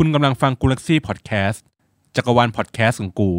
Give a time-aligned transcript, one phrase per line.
[0.00, 1.64] คุณกำลังฟังกูแล็กซี่พอดแคสต์
[2.16, 3.30] จักรวาลพอดแคสต์ของกู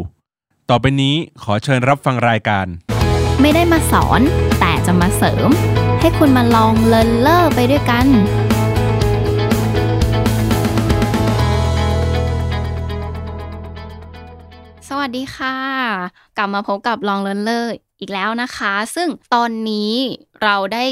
[0.70, 2.66] ต่อไปนี้ขอเชิญรับฟังรายการ
[3.40, 4.20] ไม่ได้มาสอน
[4.60, 5.48] แต่จะมาเสริม
[6.00, 8.06] ให้คุณมาลอง Learner ไปด้วยกัน
[14.88, 15.56] สวัสดีค่ะ
[16.36, 19.92] กลับมาพบกับลอง Learner อีกแล้วนะคะ ซึ่งตอนนี้
[20.42, 20.84] เราได้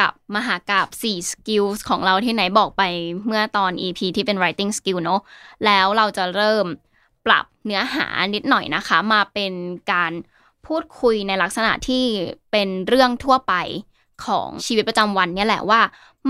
[0.00, 2.82] กับมหากราบ4 skills ของเราที่ไหนบอกไป
[3.26, 5.20] เมื่อตอน EP ที่เป็น writing skill เนอะ
[5.64, 6.66] แล้วเราจะเริ่ม
[7.26, 9.52] ปรับเนื้อหานิดหน่อยนะคะ มาเป็น
[9.92, 10.12] การ
[10.66, 12.04] พูดคุยในลักษณะที่
[12.52, 13.54] เป็นเรื่องทั่วไป
[14.26, 15.80] ของชีวิตประจำวันเนี่ยแหละว่า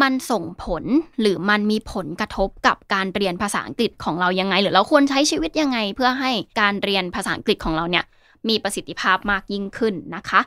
[0.02, 0.85] มันส่งผล
[1.21, 8.05] หรือมันมีผลกระทบกับการเรียนภาษาอังกฤษของเรายังไง หรือเราควรใช้ชีวิตยังไง เพื่อให้การเรียนภาษาอังกฤษของเราเนี่ย
[8.49, 10.41] มีประสิทธิภาพมากยิ่งขึ้นนะคะ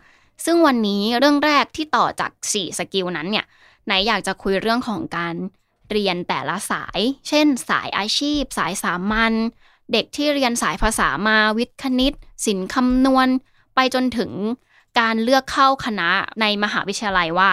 [0.45, 3.45] ซึ่งวันนี้เรื่องแรกที่ต่อจาก 4 skill นั้นเนี่ย
[3.85, 5.35] ไนท์อยากจะคุยเรื่องของการ
[5.91, 9.33] เรียนแต่ละสาย เช่น สายอาชีพ สายสามัญ
[9.91, 12.13] เด็กที่เรียนสายภาษามาวิทย์คณิต
[12.45, 13.27] ศิลป์คำนวณ
[13.75, 14.31] ไปจนถึง
[14.99, 16.09] การเลือกเข้าคณะ
[16.41, 17.51] ในมหาวิทยาลัยว่า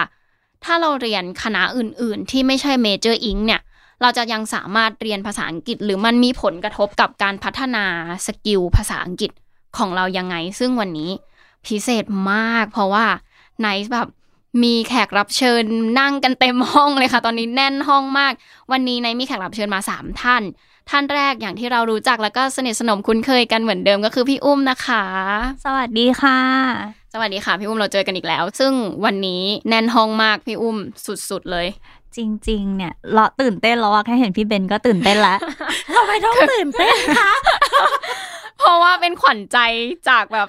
[0.65, 3.61] ถ้าเราเรียนคณะอื่น ๆ ที่ไม่ใช่ major Eng เนี่ย
[4.03, 7.85] เราจะยังสามารถเรียนภาษาอังกฤษ หรือมันมีผลกระทบกับการพัฒนา
[8.27, 9.31] skill ภาษาอังกฤษ
[9.77, 11.11] ของเรายังไง ซึ่งวันนี้
[11.67, 13.05] พิเศษมาก เพราะว่า
[13.61, 14.09] ไนท์แบบ
[14.63, 15.63] มีแขกรับเชิญ
[16.01, 18.33] นั่งกันเต็มห้องเลยค่ะ ตอนนี้แน่นห้องมาก
[18.73, 20.43] วันนี้ไนท์มีแขกรับเชิญมา 3 ท่าน
[20.91, 25.05] ท่านแรกอย่างที่เรารู้จักแล้วก็สนิทสนมคุ้นเคยกันเหมือนเดิมก็คือพี่อุ้มนะคะ
[25.65, 26.39] สวัสดีค่ะ
[27.13, 28.73] สวัสดีค่ะพี่อุ้มเราเจอกันอีกแล้ว ซึ่ง
[29.05, 30.77] วันนี้แน่นห้องมากพี่อุ้ม
[31.31, 31.67] สุดๆเลย
[32.17, 32.19] จ
[32.49, 35.39] ริง ๆ เนี่ยเราตื่นเต้นแล้วอะแค่เห็นพี่เบนก็ตื่นเต้นแล้ว
[35.95, 37.33] ทำไมต้องตื่นเต้นคะ
[38.59, 39.59] เพราะว่าเป็นขวัญใจ
[40.09, 40.49] จากแบบ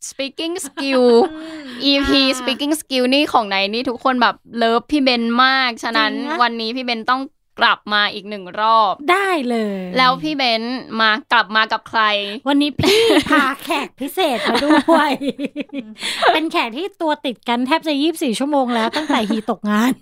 [0.00, 1.26] speaking skill
[1.82, 7.20] EP speaking skill นี่ของไหนนี่ทุกคนแบบเลิฟพี่เบนมาก ฉะนั้นวันนี้พี่เบนต้อง
[7.60, 10.62] กลับมาอีกหนึ่งรอบ ได้เลย แล้วพี่เบน
[11.00, 12.02] มากลับมากับใคร
[12.48, 15.10] วันนี้พี่พาแขกพิเศษมาด้วย
[16.32, 19.92] เป็นแขกที่ตัวติดกันแทบจะยี่บสี่ชั่วโมงแล้วตั้งแต่ฮีตกงาน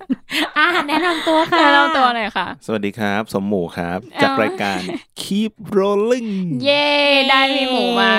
[0.59, 4.81] อ่าแนะนำตัวค่ะแนะนำตัวหน่อยค่ะ สวัสดีครับ สมหมูครับ จากรายการ
[5.23, 6.31] Keep Rolling
[6.62, 6.87] เย้
[7.28, 8.12] ได้พี่หมูมา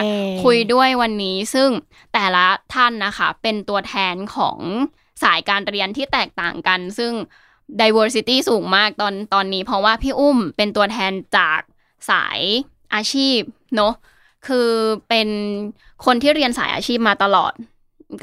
[0.44, 1.70] คุยด้วยวันนี้ซึ่ง
[2.14, 4.60] แต่ละท่านนะคะ เป็นตัวแทนของ
[5.24, 7.14] สายการเรียนที่แตกต่างกัน ซึ่ง
[7.82, 11.60] diversity สูงมากตอนตอนนี้ เพราะว่าพี่อุ้มเป็นตัวแทนจาก
[12.12, 12.40] สาย
[12.96, 13.40] อาชีพ
[13.76, 13.94] เนอะ
[14.48, 14.70] คือ
[15.10, 15.28] เป็น
[16.06, 17.54] คนที่เรียนสายอาชีพมาตลอด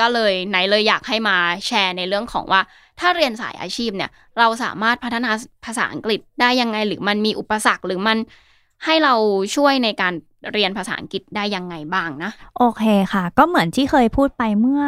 [0.01, 2.61] ก็เลยไหนเลยอยากให้มาแชร์ในเรื่องของว่า
[3.01, 5.31] ถ้าเรียนสายอาชีพเนี่ย เราสามารถพัฒนา
[5.65, 8.19] ภาษาอังกฤษได้ยังไง หรือมันมีอุปสรรคหรือมัน
[8.85, 9.15] ให้เรา
[9.57, 10.15] ช่วยในการ
[10.53, 14.83] เรียนภาษาอังกฤษได้ยังไงบ้างนะ โอเคค่ะ ก็เหมือนที่เคยพูดไปเมื่อ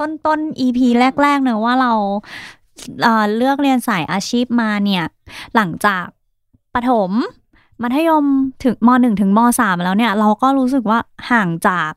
[0.00, 0.78] ต้นต้น EP
[1.22, 1.92] แรกๆเนอะว่าเรา
[3.36, 5.04] เลือกเรียนสายอาชีพมาเนี่ย
[5.54, 6.04] หลังจาก
[6.74, 7.10] ประถม
[7.82, 8.24] มัธยม
[8.64, 10.98] ถึงมหนึ่งถึงมสามแล้วเนี่ย เราก็รู้สึกว่า
[11.30, 11.90] ห่างจาก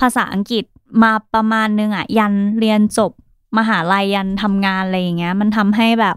[0.00, 0.64] ภาษาอังกฤษ
[1.02, 3.12] มาประมาณนึงอะยันเรียนจบ
[3.58, 6.16] มหาลัยยันทำงานอะไรอย่างเงี้ย มันทำให้แบบ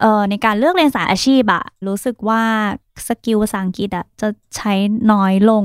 [0.00, 2.42] เอ่อในการเลือกเรียนสายอาชีพอะรู้สึกว่า
[3.06, 4.72] สกิลภาษาอังกฤษอะจะใช้
[5.12, 5.64] น้อยลง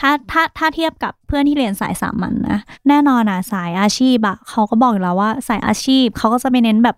[0.00, 2.58] ถ้าถ้าถ้าเทียบกับเพื่อนที่เรียนสายสามัญนะ
[2.88, 6.96] แน่นอนอะสายอาชีพอะเขาก็บอกอยู่แล้วว่าสายอาชีพเขาก็จะไปเน้นแบบ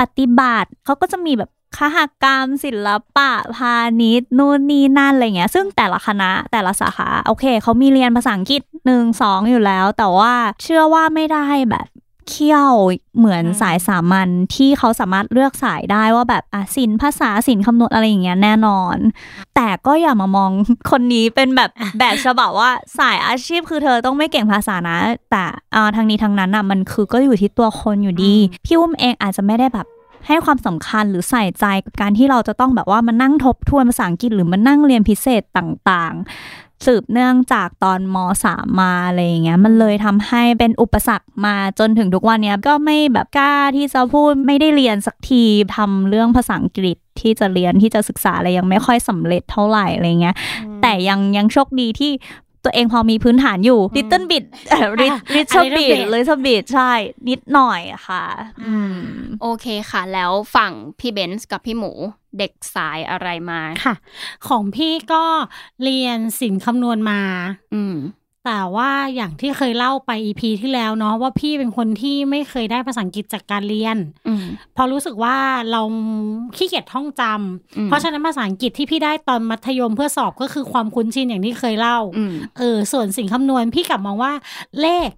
[0.00, 11.86] ปฏิบัติเขาก็จะมีแบบคหกรรม ศิลปะพาณิชย์นู่นนี่นั่นอะไรเงี้ย ซึ่งแต่ละคณะแต่ละสาขา โอเคเขามีเรียนภาษาอังกฤษหนึ่งสองอยู่แล้ว แต่ว่าเชื่อว่าไม่ได้แบบ
[12.30, 12.72] เคี่ยว
[13.18, 18.96] เหมือนสายสามัญที่เขาสามารถเลือกสายได้ว่าแบบอะศิลป์ภาษาศิลป์คำนวณอะไรอย่างเงี้ยแน่นอน
[19.56, 20.50] แต่ก็อย่ามามอง
[20.90, 24.98] คนนี้เป็นแบบแบบฉบับว่าสายอาชีพคือเธอต้องไม่เก่งภาษานะ
[25.30, 29.86] แต่อ่าทางนี้ทางนั้นอะมันคือก็อยู่ที่ตัวคนอยู่ดี พี่อุ้มเองอาจจะไม่ได้แบบ
[30.26, 45.44] ให้ความสำคัญหรือใส่ใจกับการที่เราจะต้องแบบว่ามานั่งทบทวนภาษาอังกฤษหรือมานั่งเรียนพิเศษต่างๆ สืบเนื่องจากตอนมสามมาอะไรอย่างเงี้ยมันเลยทำให้เป็นอุปสรรคมาจนถึงทุกวันเนี้ยก็ไม่แบบกล้าที่จะพูดไม่ได้เรียนสักที
[45.76, 50.36] ทำเรื่องภาษาอังกฤษที่จะเรียนที่จะศึกษาอะไรยังไม่ค่อยสำเร็จเท่าไหร่อะไรเงี้ย
[50.82, 52.12] แต่ยังยังโชคดีที่
[52.64, 54.44] ตัวเองพอมีพื้นฐานอยู่ little bit
[55.00, 56.92] ริดริชบิดเลยสบิดใช่
[57.28, 58.24] นิดหน่อยค่ะ
[58.66, 58.98] อืม
[59.42, 61.92] โอเคค่ะ แล้วฝั่งพี่เบนซ์กับพี่หมู
[62.38, 63.94] เด็กสายอะไรมาค่ะ
[64.48, 65.24] ของพี่ก็
[65.82, 67.20] เรียนศิลป์คำนวณมา
[67.74, 67.96] อืม
[68.46, 73.96] แต่ว่าอย่างที่เคยเล่าไป EP ที่แล้วเนาะว่าพี่เป็นคนที่ไม่เคยได้ภาษาอังกฤษจากการเรียน
[74.28, 74.44] อืม
[74.74, 75.36] เพอรู้สึกว่า
[75.70, 75.80] เรา
[76.56, 84.32] ขี้เกียจท่องจำอืมเพราะฉะนั้นภาษาอังกฤษที่พี่ได้ตอนมัธยมเพื่อสอบก็คือความคุ้นชินอย่างที่เคยเล่าอืมเออส่วนสิ่งคำนวณพี่กลับมองว่า
[84.80, 85.10] เลข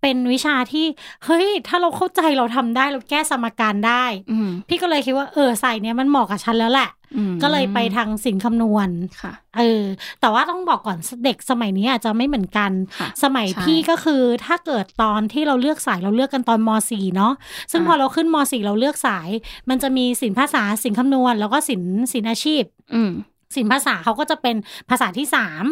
[0.00, 0.86] เป็นวิชาที่
[1.24, 8.88] เฮ้ย ถ้าเราเข้าใจเราทำได้เราแก้สมการได้อืมพี่ก็เลยคิดว่าเออใส่เนี้ยมันเหมาะกับฉันแล้วแหละอืมก็เลยไปทางสินคำนวณ
[9.20, 9.84] ค่ะเออ
[10.20, 17.32] แต่ว่าต้องบอกก่อนเด็กสมัยนี้อาจจะไม่เหมือนกันค่ะสมัยใช่พี่ก็คือถ้าเกิดตอนที่เราเลือกสายเราเลือกกันตอนม .4 เนาะ
[17.72, 19.28] ซึ่งอ่าพอเราขึ้นม .4 เราเลือกสาย
[19.68, 21.82] มันจะมีสินภาษาสินคำนวณ แล้วก็สิน
[22.12, 22.62] สินอาชีพ
[22.94, 23.10] อืม
[23.56, 24.56] สินภาษาเขาก็จะเป็น
[24.90, 25.64] ภาษาที่สาม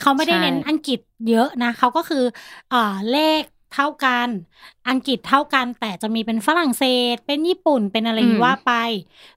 [0.00, 2.24] เขาไม่ได้ใช่เน้นอังกฤษเยอะนะเขาก็คือ
[2.72, 3.42] อ่าเลข
[3.74, 4.28] เท่ากัน
[4.88, 8.72] อังกฤษเท่ากัน แต่จะมีเป็นฝรั่งเศส เป็นญี่ปุ่น เป็นอะไรอย่างนี้ว่าไป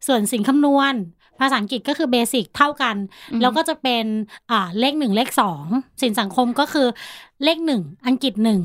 [0.07, 0.93] ส่วนสินคำนวณ
[1.39, 2.95] ภาษาอังกฤษก็คือเบสิกเท่ากัน
[3.31, 4.05] อืมแล้วก็จะเป็น
[4.51, 5.65] อ่าเลขหนึ่งเลขสอง
[6.01, 6.87] สินสังคมก็คือ
[7.43, 8.61] เลขหนึ่ง อังกฤษหนึ่ง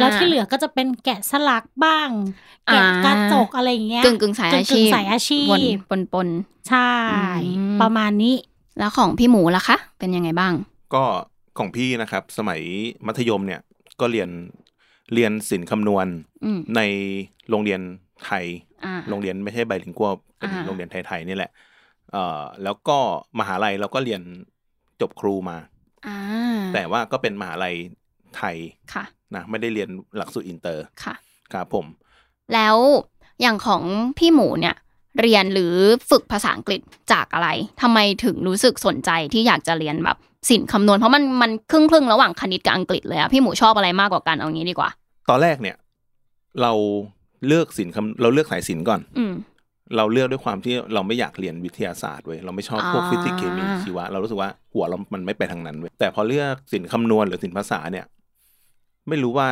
[0.00, 2.08] แล้วที่เหลือก็จะเป็นแกะสลักบ้าง
[2.66, 6.28] แกะกระจกอะไรอย่างเงี้ยกึ่งกึ่งสายอาชีกึ่พงๆสายอาชีวนพปนปน
[6.68, 6.90] ใช่
[7.56, 10.52] อืมประมาณนี้ๆแล้วของพี่หมูล่ะคะ เป็นยังไงบ้าง
[10.94, 11.04] ก็
[11.58, 12.60] ของพี่นะครับ สมัย
[13.06, 13.60] มัธยมเนี่ย
[14.00, 14.28] ก็เรียน
[15.14, 16.06] เรียนศิลป์คำนวณ
[16.44, 16.80] อืมใน
[17.50, 17.80] โรงเรียน
[18.24, 18.44] ไทย
[18.84, 21.50] อ่าโรงเรียนไม่ใช่ไบลิงกัวเป็นอ่าโรงเรียนไทยๆนี่แหละ
[22.12, 22.98] เอ่อแล้วก็
[23.38, 24.22] มหาลัยเราก็เรียน
[25.00, 25.56] จบครูมา
[26.06, 26.18] อ่า
[26.74, 27.74] แต่ว่าก็เป็นมหาลัย
[28.36, 28.56] ไทย
[28.94, 29.04] ค่ะ
[29.34, 31.14] นะไม่ได้เรียนหลักสูตรอินเตอร์ค่ะ
[31.52, 31.86] ครับผม
[32.54, 32.76] แล้ว
[33.40, 33.82] อย่างของ
[34.18, 34.76] พี่หมูเนี่ย
[35.20, 35.74] เรียนหรือ
[36.10, 36.80] ฝึกภาษาอังกฤษ
[37.12, 37.48] จากอะไร
[37.80, 40.18] ทำไมถึงรู้สึกสนใจที่อยากจะเรียนแบบ
[40.48, 44.90] ศิลป์คำนวณเพราะมันมันครึ่งครึ่งๆระหว่างคณิตกับอังกฤษเลยอะพี่หมูชอบอะไรมากกว่ากันเอางี้ดีกว่า
[45.30, 45.76] ตอนแรกเนี่ย
[46.62, 46.72] เรา
[47.46, 49.34] เลือกศิลป์คำเราเลือกสายศิลป์ก่อน อืม
[49.96, 58.06] เราเลือกด้วยความที่เราไม่อยากเรียนวิทยาศาสตร์เว้ยเราไม่ชอบพวกอ่าฟิสิกส์เคมีชีวะ เรารู้สึกว่าหัวเรา มันไม่ไปทางนั้นเว้ยแต่พอเลือกศิลป์คำนวณหรือศิลป์ภาษาเนี่ย
[59.08, 59.48] ไม่รู้ว่า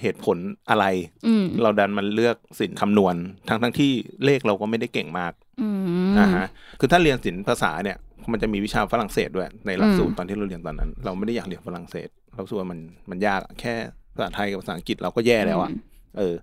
[0.00, 0.38] เหตุผล
[0.70, 0.84] อะไร
[1.26, 3.14] อืมเราดันมันเลือกศิลป์คำนวณ
[3.48, 3.90] ทั้งทั้งที่
[4.24, 5.32] เลขเราก็ไม่ได้เก่งมาก
[5.62, 5.68] อื
[6.10, 6.46] มนะฮะ
[6.80, 7.96] คือถ้าเรียนศิลป์ภาษาเนี่ย
[8.32, 12.78] มันจะมีวิชาฝรั่งเศสด้วยในหลักสูตอืรมตอนที่เราเรียนตอนนั้น เราไม่ได้อยากเรียนฝรั่งเศส เราสึกว่ามัน
[13.10, 13.74] มันยากอะแค่
[14.14, 15.70] ภาษาไทยกับภาษาอังกฤษเราก็แย่แล้วอะ
[16.18, 16.34] เออ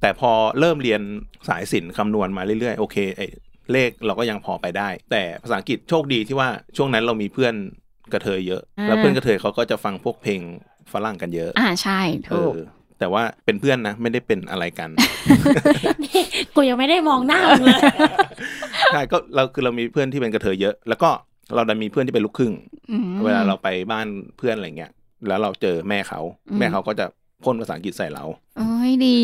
[0.00, 1.00] แต่พอเริ่มเรียน
[1.48, 3.26] สายศิลป์คำนวณมาเรื่อยๆ โอเคไอ้
[3.72, 7.54] เลขเราก็ยังพอไปได้ แต่ภาษาอังกฤษโชคดีที่ว่าช่วงนั้นเรามีเพื่อน
[8.12, 10.40] กระเทยเยอะอ่าแล้วเพื่อนกระเทยเขาก็จะฟังพวกเพลง
[10.92, 12.00] ฝรั่งกันเยอะ อ่าใช่
[12.30, 12.56] เอถูกอ
[13.02, 14.90] แต่ว่าเป็นเพื่อนนะ ไม่ได้เป็นอะไรกัน
[16.04, 16.22] นี่
[16.54, 17.80] กูยังไม่ได้มองหน้ามึงเลย
[18.92, 21.10] ใช่ก็เราคือเรามีเพื่อนที่เป็นกระเทยเยอะ แล้วก็
[21.54, 22.52] เราดันมีเพื่อนที่เป็นลูกครึ่ง
[22.90, 24.06] อืมเวลาเราไปบ้าน
[24.38, 24.92] เพื่อนอะไรเงี้ย
[25.28, 26.20] แล้วเราเจอแม่เขา
[26.50, 27.06] อืมแม่เขาก็จะ
[27.44, 28.24] พ่นภาษาอังกฤษใส่เรา
[28.58, 29.18] เอ้ยดี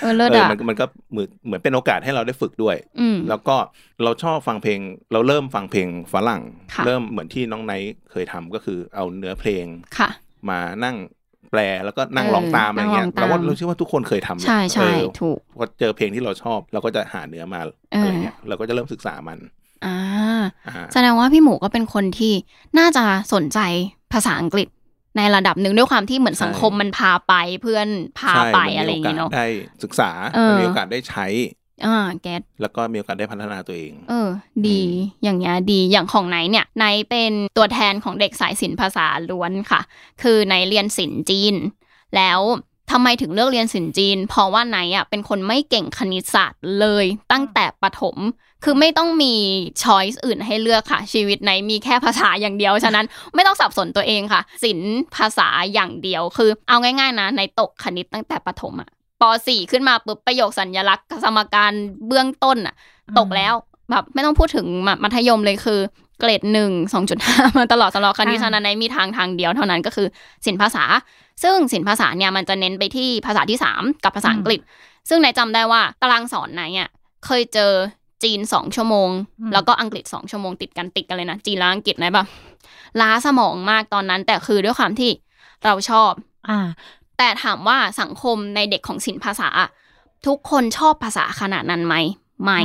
[0.00, 3.56] เออเลิศเอออะมันมันก็เหมือนเหมือนเป็นโอกาสให้เราได้ฝึกด้วยอืมแล้วก็
[4.02, 4.80] เราชอบฟังเพลง
[5.12, 6.42] เราเริ่มฟังเพลงฝรั่ง
[6.74, 9.66] ค่ะเริ่มเหมือนที่น้องไนท์เคยทำก็คือเอาเนื้อเพลง
[9.98, 10.10] ค่ะ
[10.50, 10.96] มานั่ง
[11.50, 17.60] แปลแล้วก็นั่งเออร้องตามอะไรเงี้ยนั่งร้องตามเราว่าเราเชื่อว่าทุกคนเคยทำแหละใช่ใช่เออถูกพอเจอเพลงที่เราชอบ เราก็จะหาเนื้อมา
[17.92, 19.38] เออออะไรเงี้ยเราก็จะเริ่มศึกษามัน
[19.86, 19.96] อ่า
[20.68, 22.32] อ่าแสดงว่าพี่หมูก็เป็นคนที่
[22.78, 23.04] น่าจะ
[23.34, 23.58] สนใจ
[24.12, 24.68] ภาษาอังกฤษ
[25.16, 27.88] ในระดับหนึ่งด้วยความที่เหมือนสังคมมันพาไปเพื่อน
[28.18, 29.46] พาใช่ไปมันมีอะไรอย่างโอกางี้สเนาะได้
[29.84, 31.26] ศึกษาเออมันมีโอกาสได้ใช้
[31.84, 34.28] อ่า GAT แล้วก็มีโอกาสได้พัฒนาตัวเอง เออ
[34.66, 34.82] ดี
[35.22, 39.80] อย่างเงี้ยดีอย่างของไนท์เนี่ยไนท์เป็นตัวแทนของเด็กสายศิลป์ภาษาล้วนค่ะ
[40.22, 41.54] คือไนท์เรียนศิลป์จีน
[42.16, 42.40] แล้ว
[42.92, 48.16] ทำไมถึงเลือกเรียนศิลป์จีน เพราะว่าไนท์อะเป็นคนไม่เก่งคณิตศาสตร์เลยตั้งแต่ประถม
[48.64, 49.34] คือไม่ต้องมี
[49.82, 61.72] choice อื่นให้เลือกค่ะ ชีวิตไนท์มีแค่ภาษาอย่างเดียว ฉะนั้นไม่ต้องสับสนตัวเองค่ะศิลป์ภาษาอย่างเดียวคือ เอาง่ายๆนะไนท์ตกคณิตตั้งแต่ประถมอะ ป .4 ขึ้นมาปุ๊บประโยคสัญลักษณ์สมการ
[62.06, 62.74] เบื้องต้นอะ
[63.18, 63.54] ตกแล้ว
[63.90, 65.80] แบบไม่ต้องพูดถึงมมัธยมเลยคือ
[66.20, 70.06] เกรดหนึ่งสองจุดห้ามาตลอดสำหรับคณิตอ่าฉะนั้นในมีทางทางเดียวเท่านั้นก็คือ
[70.46, 70.84] ศิลป์ภาษา
[71.42, 74.60] ซึ่งศิลป์ภาษาเนี่ยมันจะเน้นไปที่ภาษาที่สามกับภาษาอังกฤษ
[75.08, 76.88] ซึ่งในายจำได้ว่าตารางสอนไหนอะ
[77.26, 77.72] เคยเจอ
[78.22, 79.10] จีนสองชั่วโมง
[79.52, 82.26] แล้วก็อังกฤษสองชั่วโมงติดกันติดกันเลยนะจีนและอังกฤษนะแบบ
[83.00, 85.10] ล้าสมองมากตอนนั้น แต่คือด้วยความที่
[85.64, 86.12] เราชอบ
[86.48, 86.68] อ่า
[87.18, 89.68] แต่ถามว่าสังคมในเด็กของศิลป์ภาษาอะ
[90.26, 91.94] ทุกคนชอบภาษาขนาดนั้นไหม
[92.44, 92.60] ไม่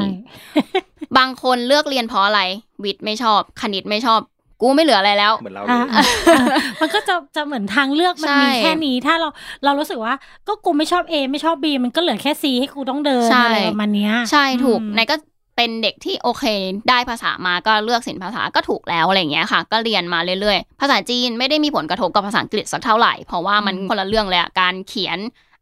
[1.17, 2.41] บางคนเลือกเรียนเพราะอะไร
[2.83, 4.19] วิทย์ไม่ชอบ คณิตไม่ชอบ
[4.61, 6.45] กูไม่เหลืออะไรแล้วเหมือนเราอ่าเลยอ่าอ่า
[6.81, 9.29] มันก็จะจะเหมือนทางเลือกมันใช่มีแค่นี้ ถ้าเรา
[9.63, 10.13] เรารู้สึกว่า
[10.47, 15.15] ก็กูไม่ชอบ A ไม่ชอบ B มันก็เหลือแค่ C ให้กูต้องเดินใช่อะไรประมาณเนี้ยใช่ถูกอืมนายก็
[15.55, 16.43] เป็นเด็กที่โอเค
[16.89, 25.19] ได้ภาษามาก็เลือกศิลป์ภาษาก็ถูกแล้วอะไรอย่างเงี้ยค่ะ ก็เรียนมาเรื่อยๆ ภาษาจีนไม่ได้มีผลกระทบกับภาษาอังกฤษสักเท่าไหร่ เพราะว่ามันคนละเรื่องเลยอะการเขียน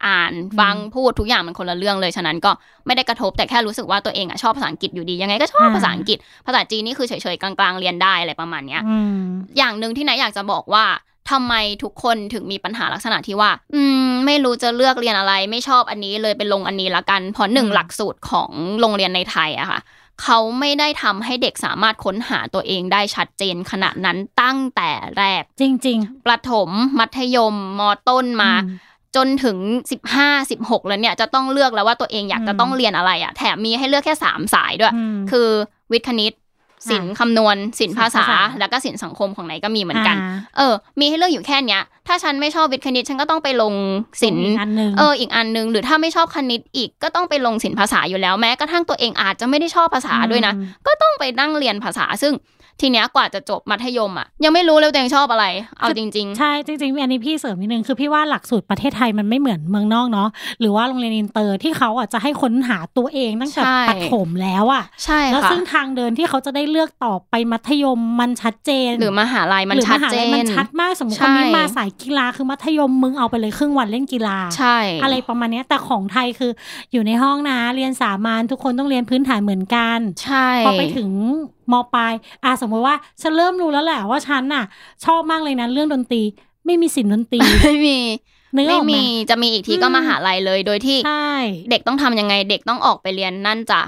[0.08, 2.52] อ่านฟังพูดทุกอย่างมันคนละเรื่องเลยฉะนั้นก็
[2.86, 6.18] ไม่ได้กระทบแต่แค่รู้สึกว่าตัวเองอะชอบภาษาอังกฤษอยู่ดียังไงก็ชอบภาษาอังกฤษ
[6.48, 9.24] ภาษาจีนนี่คือเฉยๆกลางๆเรียนได้อะไรประมาณเนี้ยอืม
[9.58, 10.86] อย่างหนึ่งที่นายอยากจะบอกว่า
[11.30, 19.80] ทำไมทุกคนถึงมีปัญหาลักษณะที่ว่า อืม ไม่รู้จะเลือกเรียนอะไร ไม่ชอบอันนี้เลยไปลงอันนี้ละกันเพราะหนึ่งอืมหลักสูตรของโรงเรียนในไทยอะค่ะ
[20.24, 28.76] เขาไม่ได้ทำให้เด็กสามารถค้นหาตัวเองได้ชัดเจนขนาดนั้นตั้งแต่แรก จริงประถม มัธยม มต้นๆมาอื
[29.16, 29.58] จนถึง
[29.92, 35.50] สิบห้าสิบหกแล้วเนี่ยจะต้องเลือกแล้วว่าตัวเองอยากจะต้องเรียนอะไรอะแถมมีให้เลือกแค่สามสายด้วยอืมคือ
[35.92, 36.34] วิทย์คณิต
[36.90, 43.74] ศิลป์อ่าคำนวณศิลป์ภาษาศิลป์ภาษา แล้วก็ศิลป์สังคมของไหนก็มีเหมือนกันอ่าเออ มีให้เลือกอยู่แค่เนี้ย ถ้าฉันไม่ชอบวิทย์คณิตฉันก็ต้องไปลง
[44.22, 52.34] ศิลป์อีกอันหนึ่งเอออีกอันนึง หรือถ้าไม่ชอบคณิตอีกก็ต้องไปลงศิลป์ภาษาอยู่แล้วแม้กระทั่งตัวเองอาจจะไม่ได้ชอบภาษาด้วยนะอืมก็ต้องไปนั่งเรียนภาษาซึ่ง
[52.82, 55.46] ทีเนี้ยกว่าจะจบมัธยมอะยังไม่รู้เลยว่าตัวเองชอบอะไร
[55.80, 76.52] เอาจริงใช่จริงๆอันนี้พี่เสริมนิดนึงคือพี่ว่าหลักสูตรประเทศไทยมันไม่เหมือนเมืองนอกเนาะหรือว่าโรงเรียนอินเตอร์ที่เขาอะจะให้ค้นหาตัวเองตั้งแต่ใช่ประถมแล้วอะๆใช่แล้วค่ะซึ่งทางเดินที่เขาจะได้เลือกต่อไปมัธยมมันชัดเจน หรือมหาลัยมันหรือชัดหาเจลัยนมันชัดมากสมมติใช่คนนี้มาสายกีฬาคือมัธยมมึงเอาไปเลยครึ่งวันเล่นกีฬาใช่อะไรประมาณเนี้ยแต่ของไทยคือ
[76.92, 81.10] อยู่ในห้องนะเรียนสามัญทุกคนต้องเรียนพื้นฐานเหมือนกัน ใช่ พอไปถึง
[81.72, 82.14] มปลาย
[82.44, 84.64] อะสมมติว่าฉันเริ่มรู้แล้วแหละว่าฉันน่ะ
[85.06, 86.22] ชอบมากเลยนะเรื่องดนตรี
[86.66, 87.98] ไม่มีศิลป์ดนตรีไม่มี
[88.56, 91.32] นึกอไม่อกไหมมีจะมีอีกทีก็อืมมหาลัยเลยโดยที่ใช่
[91.70, 93.82] เด็กต้องทำยังไงเด็กต้องออกไปเรียนนั่นจ้ะ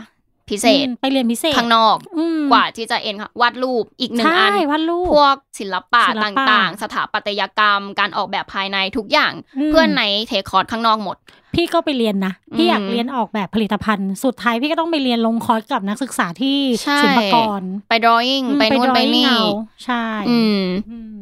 [0.50, 11.18] พิเศษอืมไปเรียนพิเศษข้างนอกอืมกว่าที่จะเอ็นค่ะวาดรูปอีกหนึ่งใช่อันวาดรูปพวกศิลปะศิลตปะ่างๆ สถาปัตยกรรม การออกแบบภายในทุกอย่างอืมเพื่อนในเทคคอร์สข้างนอกหมด
[11.54, 19.44] พี่ก็ไปเรียนนะพี่อืมอยากเรียนออกแบบผลิตภัณฑ์ สุดท้ายพี่ก็ต้องไปเรียนลงคอร์สกับนักศึกษาที่ใช่ศิลปากรไป drawing อืมไปนู่นไป drawing นี่เอา
[19.86, 21.20] ใช่อืมอืม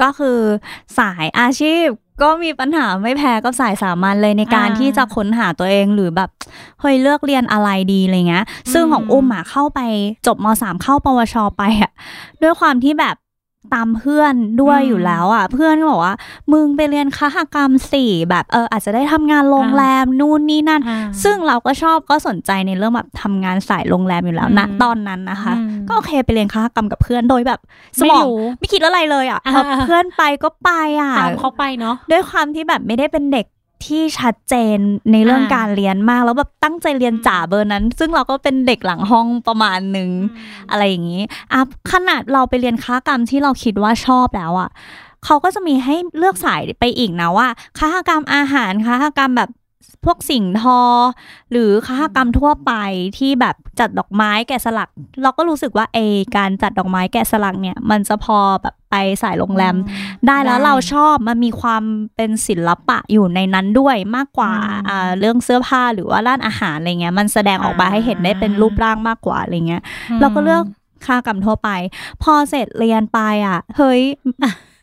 [0.00, 0.38] ก็คือ
[0.98, 1.86] สายอาชีพ
[2.22, 6.30] ก็มีปัญหาไม่แพ้กับสายสามัญเลยในการอ่าที่จะค้นหาตัวเองหรือแบบ
[6.80, 9.80] เฮ้ยเลือกเรียนอะไรดีอะไรเงี้ย ซึ่งของอุ้มอะเข้าไป
[10.26, 11.92] จบมสามเข้าปวชไปอะ
[12.42, 13.16] ด้วยความที่แบบ
[13.74, 16.14] ตามเพื่อนด้วยอืมอยู่แล้วอะ เพื่อนก็บอกว่า
[16.52, 27.60] มึงไปเรียนคหกรรมสี่แบบเอออาจจะได้ทำงานโรงแรมนู่นนี่นั่นอ่าซึ่งเราก็ชอบก็สนใจในเรื่องแบบทำงานสายโรงแรมอยู่แล้วนะอืมตอนนั้นนะคะอืมก็โอเคไปเรียนคหกรรมกับเพื่อนโดยแบบ
[27.98, 33.46] สไม่มองรู้ไม่คิดอะไรเลยอะอ่าเอาเพื่อนไปก็ไปอะตามเขาไปเนาะด้วยความที่แบบไม่ได้เป็นเด็ก
[33.86, 34.78] ที่ชัดเจน
[35.12, 40.10] ในเรื่องอ่าการเรียนมาก แล้วแบบตั้งใจเรียนจ๋าเบอร์นั้น ซึ่งเราก็เป็นเด็กหลังห้องประมาณหนึ่ง
[40.70, 41.22] อะไรอย่างนี้
[41.52, 41.60] อะ
[41.92, 44.70] ขนาดเราไปเรียนค้ากรรมที่เราคิดว่าชอบแล้วอะ
[45.24, 47.48] เขาก็จะมีให้เลือกสายไปอีกนะว่า
[47.78, 49.50] ค้ากรรมอาหารค้ากรรมแบบ
[50.04, 50.80] พวกสิ่งทอ
[51.50, 52.72] หรือค้ากรรมทั่วไป
[53.18, 54.88] ที่แบบจัดดอกไม้แกะสลัก
[55.22, 55.98] เราก็รู้สึกว่าเอ
[56.36, 59.76] การจัดดอกไม้แกะสลักเนี่ย มันจะพอแบบไปสายโรงแรม
[60.26, 61.82] ได้แล้วได้เราชอบมันมีความ
[62.16, 70.64] เป็นศิลปะอยู่ในนั้นด้วยมากกว่าอืมอ่าเรื่องเสื้อผ้าหรือว่าร้านอาหารอะไรเงี้ยมันแสดงออกมาอ่าให้เห็นได้เป็นรูปร่างมากกว่าอะไรเงี้ยอืมเราก็เลือก
[71.06, 71.70] คหกรรมทั่วไป
[72.22, 74.02] พอเสร็จเรียนไปอะเฮ้ย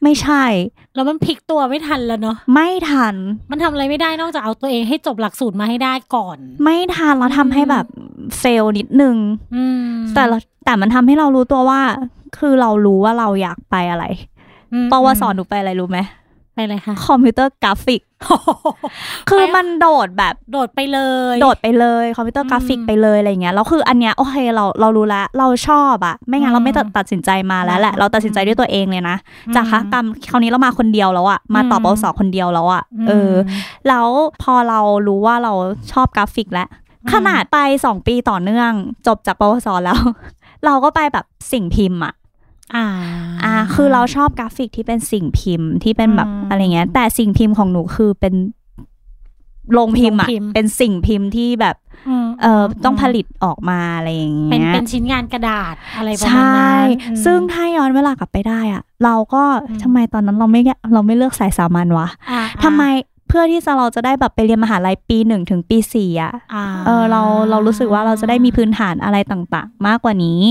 [0.03, 0.43] ไม่ใช่
[0.95, 3.15] แล้วมันพลิกตัวไม่ทันแล้วเนาะไม่ทัน
[3.51, 7.85] มันทำอะไรไม่ได้นอกจากเอาตัวเองให้จบหลักสูตรมาให้ได้ก่อน ไม่ทันแล้วทำให้แบบ
[8.39, 9.15] fail นิดนึง
[9.55, 11.81] อืมแต่ละแต่มันทำให้เรารู้ตัวว่า
[12.37, 14.05] คือเรารู้ว่าเราอยากไปอะไร
[14.73, 15.99] อืมปวสหนูไปอะไรรู้ไหม
[16.61, 18.01] ไปเลยค่ะคอมพิวเตอร์กราฟิก
[19.29, 20.99] คือมันโดดแบบโดดไปเล
[21.33, 29.17] ย โดดไปเลยคอมพิวเตอร์กราฟิกอืมไปเลยอะไรเงี้ยแล้วคืออันเนี้ยโอเคเราเรารู้แล้วเราชอบอะไม่งั้นอืมเราไม่ตัดตัดสินใจมาแล้วแหละอืมเราตัดสินใจด้วยตัวเองเลยนะ
[29.55, 33.31] จากคหกรรมคราวนี้เรามาคนเดียวแล้วอะมาต่ออืมปวสคนเดียวแล้วอะมเออ
[33.87, 34.07] แล้ว
[34.41, 35.53] พอเรารู้ว่าเรา
[35.91, 38.71] ชอบกราฟิกแล้วอืมขนาดไปสองปีต่อเนื่อง
[39.07, 39.99] จบจากปวสแล้ว
[40.65, 42.13] เราก็ไปแบบสิ่งพิมพ์อะ
[42.75, 42.87] อ่า
[43.43, 48.33] อ่าคือเราชอบกราฟิกที่เป็นสิ่งพิมพ์ที่เป็นแบบอืมอะไรเงี้ย แต่สิ่งพิมพ์ของหนูคือเป็น
[49.73, 51.75] โรงพิมพ์อะโรงพิมพ์เป็นสิ่งพิมพ์ที่แบบ
[52.23, 60.61] มเอ่อต้องผลิตออกมาอะไรอย่างเงี้ยเป็นเป็นชิ้นงานกระดาษอะไรประใชมาณ่นั้นอืมซึ่งถ้าย้อนเวลากลับไปได้อะเราก็อืมทำไมตอนนั้นเราไม่
[60.93, 62.83] เราไม่เลือกสายสามัญวะอ่าทำไม
[63.31, 70.41] เพื่อที่จะเราจะได้แบบไปเรียนมหาลัยปีหนึ่งถึงปีสี่อะอ่าเออเราเรารู้สึกว่าเราจะได้มีพื้นฐานอะไรต่างๆ มากกว่านี้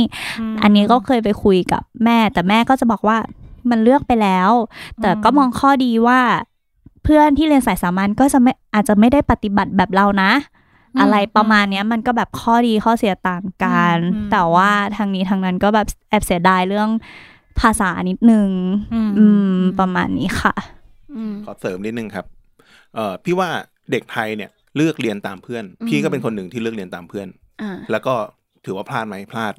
[0.53, 3.19] มอันนี้ก็เคยไปคุยกับแม่ แต่แม่ก็จะบอกว่า
[3.71, 4.51] มันเลือกไปแล้ว
[5.03, 6.21] แต่ก็มองข้อดีว่า
[7.05, 10.33] เพื่อนที่เรียนสายสามัญก็จะไม่อาจจะไม่ได้ปฏิบัติแบบเรานะ
[10.95, 16.89] อืมอะไรประมาณเนี้ยมันก็แบบข้อดีข้อเสียต่างกันอืมแต่ว่าทางนี้ทางนั้นก็แบบแอบเสียดายเรื่อง
[17.61, 18.49] ภาษานิดนึง
[18.95, 20.55] อืมอืมประมาณนี้ค่ะ
[21.17, 22.25] อืมขอเสริมนิดนึงครับ
[22.95, 23.49] เอ่อพี่ว่า
[23.93, 27.29] เด็กไทยเนี่ยเลือกเรียนตามเพื่อนอืมพี่ก็เป็นคนหนึ่งที่เลือกเรียนตามเพื่อน
[27.63, 28.15] อ่าแล้วก็
[28.65, 29.55] ถือว่าพลาดไหมพลาด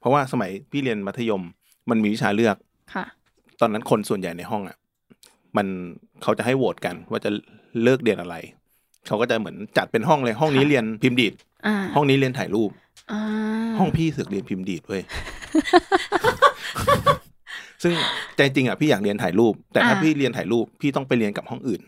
[0.00, 1.42] เพราะว่าสมัยพี่เรียนมัธยม
[1.90, 2.56] มันมีวิชาเลือก
[2.94, 3.04] ค่ะ
[3.60, 4.76] ตอนนั้นคนส่วนใหญ่ในห้องอะ
[5.56, 5.66] มัน
[6.22, 7.30] เขาจะให้โหวตกันว่าจะ
[7.82, 8.36] เลิกเรียนอะไร
[9.06, 11.32] เขาก็จะเหมือนจัดเป็นห้องเลยห้องนี้ค่ะเรียนพิมพ์ดีด
[11.66, 12.70] อ่าห้องนี้เรียนถ่ายรูป
[13.12, 13.20] อ่า
[13.78, 15.02] ห้องพี่เสือกเรียนพิมพ์ดีดเว้ย
[17.82, 17.92] ซึ่ง
[18.36, 21.82] ใจจริงอะพี่อยากเรียนถ่ายรูป แต่ถ้าพี่เรียนถ่ายรูปพี่ต้องไปเรียนกับห้องอื่น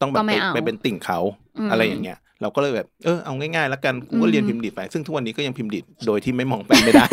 [0.00, 1.18] ต้องแบบไปไปเป็นติ่งเขา
[1.66, 7.06] มอะไรอย่างเงี้ยเราก็เลยแบบเออเอาง่ายๆแล้วกันกูก็อืมเรียนพิมพ์ดีดไปซึ่งทุกวันนี้ก็ยังพิมพ์ดีดโดยที่ไม่มองแปลนไม่ได้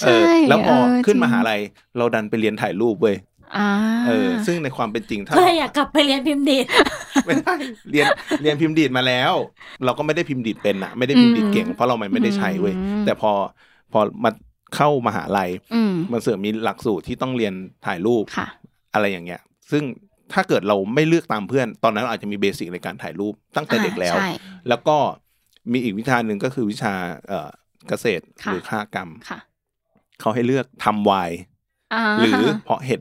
[0.00, 1.60] ใช่เออแล้วพอเออขึ้นจริงมหาลัย
[1.96, 3.16] เราดันไปเรียนถ่ายรูปเว้ย
[3.56, 3.68] อ่า
[4.06, 6.66] เออ ซึ่งในความเป็นจริงถ้าก็เลยอยากกลับไปเรียนพิมพ์ดีด
[7.26, 7.54] ไม่ได้
[7.90, 8.06] เรียน
[8.42, 9.32] เรียนพิมพ์ดีดมาแล้ว
[9.84, 13.32] เราก็ไม่ได้พิมพ์ดีดเป็นอะไม่ได้พิมพ์ดีดเก่ง เพราะเราไม่ได้ใช้เว้ยอืมแต่พอ
[13.92, 14.30] พอมา
[14.76, 17.54] เข้ามหาลัยอืมมันเสริมมีหลักสูตรที่ต้องเรียน
[17.86, 18.46] ถ่ายรูปค่ะ
[18.94, 19.82] อะไรอย่างเงี้ย ซึ่ง
[20.32, 24.30] ถ้าเกิดเราไม่เลือกตามเพื่อน ตอนนั้นเราอาจจะมีเบสิกในการถ่ายรูปตั้งแต่เด็กแล้วใช่
[24.68, 24.96] แล้วก็
[25.72, 26.94] มีอีกวิชาหนึ่งก็คือวิชา
[27.28, 27.50] เอ่อ
[27.88, 29.38] เกษตรค่ะหรือค้ากรรมค่ะ
[30.20, 33.00] เขาให้เลือกทำไวน์าหรือเพาะเห็ด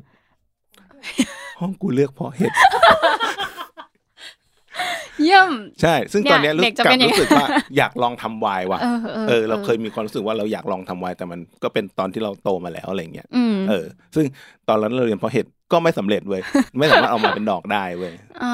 [1.60, 2.52] ห้องกูเลือกเพาะเห็ด
[5.24, 14.26] เยี่ยม ใช่ ซึ่งตอนเนี้ยเนี่ยรู้เด็กจะกลัเป็นบอย่างรู้สึกว่าอยากลองทำไวน์ว่ะเออเออเออ เราเคยมีความรู้สึกว่าเราอยากลองทำไวน์แต่มันก็เป็นตอนที่เราโตมาแล้วอะไรเงี้ยอืมเออ ซึ่ง
[14.70, 16.42] ตอนนั้นเราเรียนเพาะเห็ดก็ไม่สำเร็จเว้ย
[16.80, 18.54] ไม่สามารถเอามาเป็นดอกได้เว้ยอ่า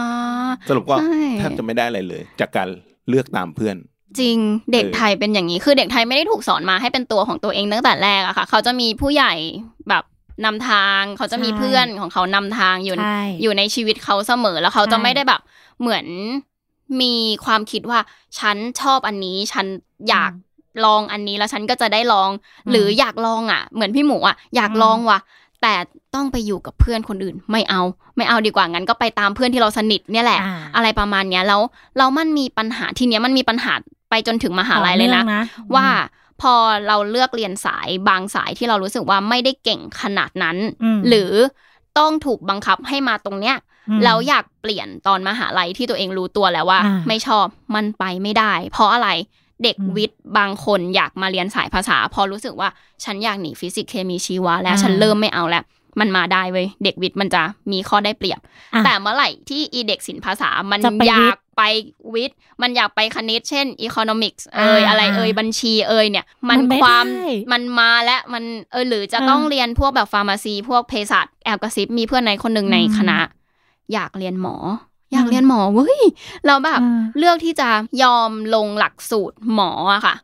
[0.70, 2.68] สรุปก็ใช่แทบจะไม่ได้อะไรเลย จากการ
[3.10, 3.76] เลือกตามเพื่อน
[4.20, 4.38] จริง
[4.74, 9.34] เด็กเออไทยเป็นอย่างนี้คือเด็กไทยไม่ได้ถูกสอนมาให้เป็นตัวของตัวเองตั้งแต่แรกอะค่ะ เขาจะมีผู้ใหญ่
[9.90, 10.04] แบบ
[10.46, 15.42] นำทางเขาจะมีใช่เพื่อนของเขานำทางอยู่ใช่อยู่ในชีวิตเขาเสมอแล้วเขาจะใช่ไม่ได้แบบ
[15.82, 16.06] เหมือน
[17.02, 17.14] มี
[17.46, 18.00] ความคิดว่า
[18.40, 19.66] ฉันชอบอันนี้ ฉัน
[20.10, 20.32] อยาก
[20.86, 22.30] ลองอันนี้แล้วฉันก็จะได้ลอง
[22.70, 25.20] หรืออยากลองอะ เหมือนพี่หมูอะอยากลองว่ะ
[25.62, 25.74] แต่
[26.16, 27.82] ต้องไปอยู่กับเพื่อนคนอื่น ไม่เอา
[28.18, 31.62] ไม่เอาดีกว่างั้นก็ไปตามเพื่อนที่เราสนิทเนี่ยแหละอ่าอะไรประมาณเนี้ยแล้ว
[31.98, 33.74] แล้วมันมีปัญหาทีเนี้ยมันมีปัญหา
[34.10, 35.88] ไปจนถึงมหาลัยเลยนะต่อนื่องว่า
[36.42, 36.54] พอ
[36.88, 40.58] เราเลือกเรียนสายบางสายที่เรารู้สึกว่าไม่ได้เก่งขนาดนั้น
[40.96, 41.32] มหรือ
[42.00, 43.60] ต้องถูกบังคับให้มาตรงเนี้ยม
[44.04, 47.46] แล้วอยากเปลี่ยนตอนมหาลัยที่ตัวเองรู้ตัวแล้วว่าอ่าไม่ชอบ
[47.76, 49.10] มันไปไม่ได้ เพราะอะไร
[49.64, 52.70] เด็กอืมวิทย์บางคนอยากมาเรียนสายภาษา พอรู้สึกว่า
[53.04, 55.64] ฉันอยากหนีฟิสิกส์เคมีชีวะแล้วอ่าฉันเริ่มไม่เอาแล้ว
[56.00, 58.40] มันมาได้เว้ยเด็กวิทย์มันจะมีข้อได้เปรียบ
[58.74, 61.64] อะแต่เมื่อไหร่ที่อีเด็กศิลปภาษามันจะไปอยากไปวิทย์ไป
[62.14, 73.20] วิทย์มันอยากไปคณิต เช่น economics เอยอ่าอะไรเอยบัญชีเอยเนี่ย มันมันไม่ความได้มันมาและมันเออหรือจะอ่าต้องเรียนพวกแบบ pharmacy พวกเภสัชแอบกระซิบมีเพื่อนในคนหนึ่งในอืมคณะ
[73.94, 74.56] อยากเรียนหมอ
[75.12, 76.00] อยากเรียนหมอเว้ย
[76.46, 77.70] แล้วแบบอ่าเลือกที่จะ
[78.04, 80.16] ยอมลงหลักสูตรหมออะค่ะ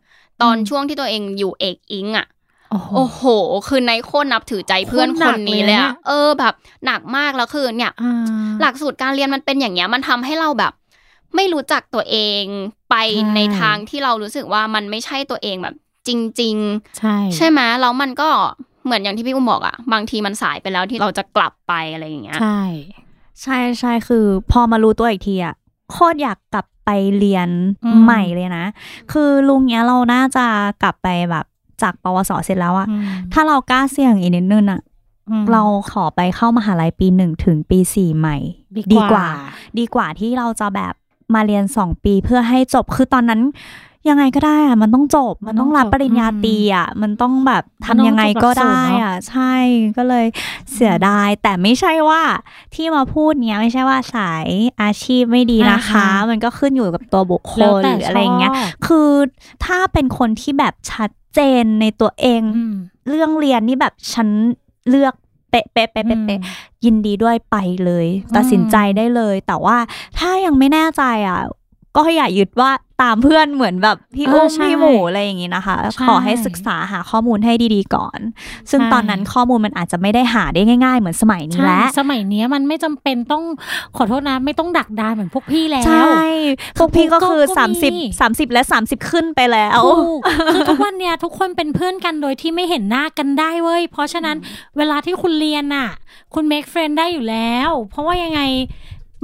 [0.42, 2.28] ตอนอืมช่วงที่ตัวเองอยู่เอกอิงอะ
[2.72, 3.22] โอ้โหโอ้โห
[3.68, 6.54] คือในโคตรนับถือใจเพื่อนโคตรหคนันกนี้เลยเลยนะอะเออแบบ
[6.86, 8.14] หนักมากแล้วคือเนี่ยอ่า
[8.62, 10.74] หลักสูตรการเรียนมันเป็นอย่างเงี้ย มันทำให้เราแบบ
[11.36, 12.44] ไม่รู้จักตัวเอง
[12.90, 15.75] ไปใช่ในทางที่เรารู้สึกว่ามันไม่ใช่ตัวเองแบบ
[16.08, 16.10] จ
[16.42, 16.58] ริง
[17.00, 18.30] ใช่ๆใช่ไหมแล้วมันก็
[18.86, 22.62] เหมือนอย่างที่พี่อุ้มบอกอะบางทีมันสายไปแล้วที่เราจะกลับไปอะไรอย่างเงี้ย ใช่
[23.44, 25.56] ใช่ใช่คือ พอมารู้ตัวอีกทีอะ
[25.92, 27.50] โคตรอยากกลับไปเรียน
[27.86, 28.66] อืมใหม่เลยนะ
[29.12, 30.46] คือลุงเนี้ยเราน่าจะ
[30.84, 31.46] กลับไปแบบ
[31.82, 34.82] จากปวสเสร็จแล้วอะอืมถ้าเรากล้าเสี่ยงอีกนิดนึงอะ
[35.30, 38.38] อืมเราขอไปเข้ามหาลัยปีหนึ่งถึงปีสี่ใหม่
[38.94, 39.28] ดีกว่า
[39.80, 40.94] ดีกว่าที่เราจะแบบ
[41.34, 43.42] มาเรียนสองปีเพื่อให้จบคือตอนนั้น
[44.09, 49.55] ยังไงก็ได้อะมันต้องจบ มันต้องรับปริญญาตรีอะมันต้องแบบทำยังไงก็ได้อะใช่
[49.98, 50.25] ก็เลย
[50.74, 52.22] เสียดาย แต่ไม่ใช่ว่า
[52.74, 54.48] ที่มาพูดเนี้ยไม่ใช่ว่าสาย
[54.81, 59.09] อาชีพไม่ดีนะคะอ่าฮะมันก็ขึ้นอยู่กับตัวบุคคแล้วลแต่หรืออะไรอย่างเงี้ยชอบคือ
[59.65, 62.75] ถ้าเป็นคนที่แบบชัดเจนในตัวเองอืม
[63.09, 64.27] เรื่องเรียนนี่แบบฉัน
[64.89, 65.13] เลือก
[65.50, 66.39] เป๊ะเป๊ะเป๊ะเป๊ะเป๊ะ
[66.85, 69.77] ยินดีด้วยไปเลย ตัดสินใจได้เลย แต่ว่า
[70.20, 71.39] ถ้ายังไม่แน่ใจอะ
[71.98, 72.72] ก็อย่ายึดว่า
[73.03, 78.20] ตามเพื่อนเหมือนแบบพี่เอออุ้มใช่พี่หมูอะไรอย่างงี้นะคะใช่ขอให้ศึกษาหาข้อมูลให้ดีๆก่อน
[78.72, 83.44] ซึ่งใช่ตอนนั้นข้อมูลมันอาจจะไม่ได้หาได้ง่ายๆ เหมือนสมัยนี้ใช่แล้วสมัยเนี้ยมันไม่จำเป็นต้อง
[83.98, 86.25] ขอโทษนะไม่ต้องดักดานเหมือนพวกพี่แล้วใช่
[86.77, 90.20] พวกพี่ก็คือก็มี30 30 และ 30 ขึ้นไปแล้วถูก
[90.53, 94.38] คือทุกวันเนี้ยทุกคนเป็นเพื่อนกันโดยที่ไม่เห็นหน้ากันได้เว้ยเพราะฉะนั้น
[94.77, 95.90] เวลาที่คุณเรียนน่ะ
[96.33, 98.42] คุณ make friend ได้อยู่แล้ว เพราะว่ายังไง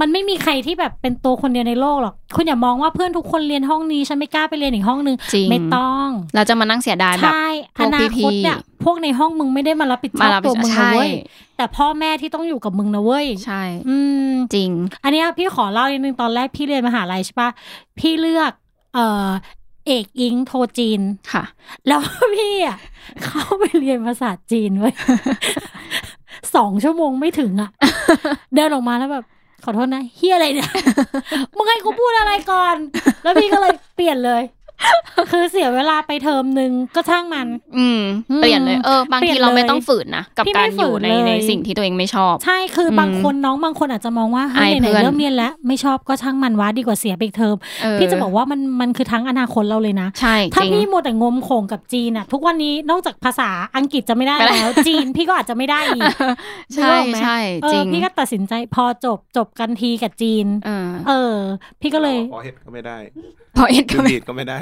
[0.00, 11.10] มันไม่มีใครที่แบบเป็นตัวคนเดียวในโลกหรอก คุณอย่ามองว่าเพื่อนทุกคนเรียนห้องนี้ ฉันไม่กล้าไปเรียนอีกห้องนึงจริงไม่ต้อง เราจะมานั่งเสียดายแบบใช่พวอกนาคตพี่ๆเนี่ยพวกในห้องมึงไม่ได้มารับผิดชมาอบรับตัวมึงใช่นะเว้ย
[11.56, 14.70] แต่พ่อแม่ที่ต้องอยู่กับมึงนะเว้ย ใช่ อืมจริง
[15.04, 17.50] อันเนี้ยพี่ขอเล่านิดนึงตอนแรกพี่เรียนมหาลัยใช่ปะ
[17.98, 18.52] พี่เลือก
[18.94, 19.28] เอ่อ
[19.86, 21.00] เอกอิงโทจีน
[21.32, 21.44] ค่ะ
[21.86, 22.00] แล้ว
[22.36, 22.76] พี่อะ
[23.22, 24.94] เข้าไปเรียนภาษาจีนไว้ย
[26.56, 27.70] สองชั่วโมงไม่ถึงอะ
[28.54, 29.24] เดินออกมาแล้วแบบ
[29.64, 30.70] ขอโทษนะเฮียอะไรเนี่ย
[31.56, 32.76] มึงให้กูพูดอะไรก่อน
[33.22, 34.42] แล้วพี่ก็เลยเปลี่ยนเลย
[35.30, 56.02] คือเสียเวลาไปเทอมหนึ่งก็ช่างมันอืมอืม เปลี่ยนเลย เออ บางเปลี่ทียนเราไม่เลยต้องฝืนนะ กับพี่การไม่อยู่ฝืนในเลยในสิ่งที่ตัวเองไม่ชอบ ใช่ คืออมบางคนน้องบางคนอาจจะมองว่าเฮ้ยอายไหนเพื่อนๆเริ่มเรียนแล้ว ไม่ชอบก็ช่างมันวะดีกว่าเสียไปอีกเทอมเออพี่จะบอกว่ามันมันคือทั้งอนาคตเราเลยนะ ใช่ ถ้าจริงพี่มัวแต่งมโขงกับจีนอะทุกวันนี้นอกจากภาษาอังกฤษจะไม่ได้ไม่ได้แล้ว จีนพี่ก็อาจจะไม่ได้อีก
[56.74, 61.34] ใช่นึกออกไหมใช่เออจริงพี่ก็ตัดสินใจพอจบจบกันทีกับจีน เออเออ
[61.80, 62.98] พี่ก็เลยพอเห็ดก็ไม่ได้
[63.56, 64.58] พอเอ็ดพิก็มพ์ไม่ดีดก็ไม่ได้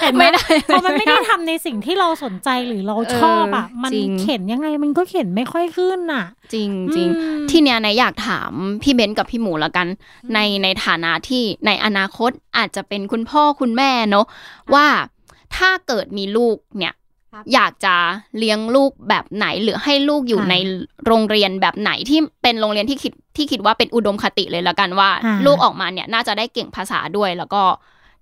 [0.00, 9.86] เห็นไหมไม่ได้พอมันไม่ได้ทำในสิ่งที่เราสนใจหรือเราชอบอะเออมันจริงเข็นยังไงมันก็เข็นไม่ค่อยขึ้นอะ จริงจริงอืมที่เนี้ยนายอยากถามพี่เบนซ์กับพี่หมูละกัน
[10.34, 14.26] ในในฐานะที่ในอนาคตอาจจะเป็นคุณพ่อคุณแม่เนอะ
[14.74, 14.86] ว่า
[15.56, 17.05] ถ้าเกิดมีลูกเนี่ยครับ
[17.54, 17.94] อยากจะ
[18.38, 20.54] เลี้ยงลูกแบบไหน หรือให้ลูกอยู่ค่ะใน
[21.06, 27.62] โรงเรียนแบบไหนที่เป็นโรงเรียนที่คิดที่คิดว่าเป็นอุดมคติเลยละกันว่าอ่าลูกออกมาเนี่ยน่าจะได้เก่งภาษาด้วยแล้วก็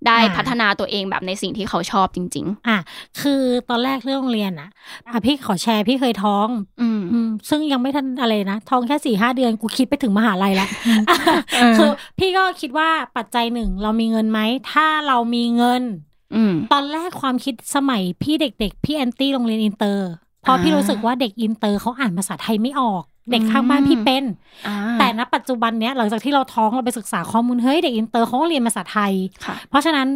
[0.07, 2.79] ได้อ่าพัฒนาตัวเองแบบในสิ่งที่เขาชอบจริงอะ
[3.21, 4.71] คือตอนแรกเรื่องโรงเรียนอะ
[5.09, 10.69] อะพี่ขอแชร์พี่เคยท้องๆอืมอืม ซึ่งยังไม่ทันอะไรนะ ท้องแค่สี่ห้าเดือนกูคิดไปถึงมหาลัยแล้ว
[11.55, 14.41] เออคือพี่ก็คิดว่าปัจจัยหนึ่งเรามีเงินไหม
[14.73, 16.14] ถ้าเรามีเงินอืม
[16.73, 20.09] ตอนแรกความคิดสมัยพี่เด็ก ๆ พี่ anti โรงเรียนอินเตอร์
[20.43, 24.25] เพราะอ่าพี่รู้สึกว่าเด็กอินเตอร์เขาอ่านภาษาไทยไม่ออก เด็กข้างบ้านพี่เป็น
[24.67, 29.13] อ่าแต่ณปัจจุบันเนี้ยหลังจากที่เราท้องเราไปศึกษาข้อมูลเฮ้ยเด็กอินเตอร์เขาก็เรียนภาษาไทย
[29.45, 30.09] ค่ะเพราะฉะนั้น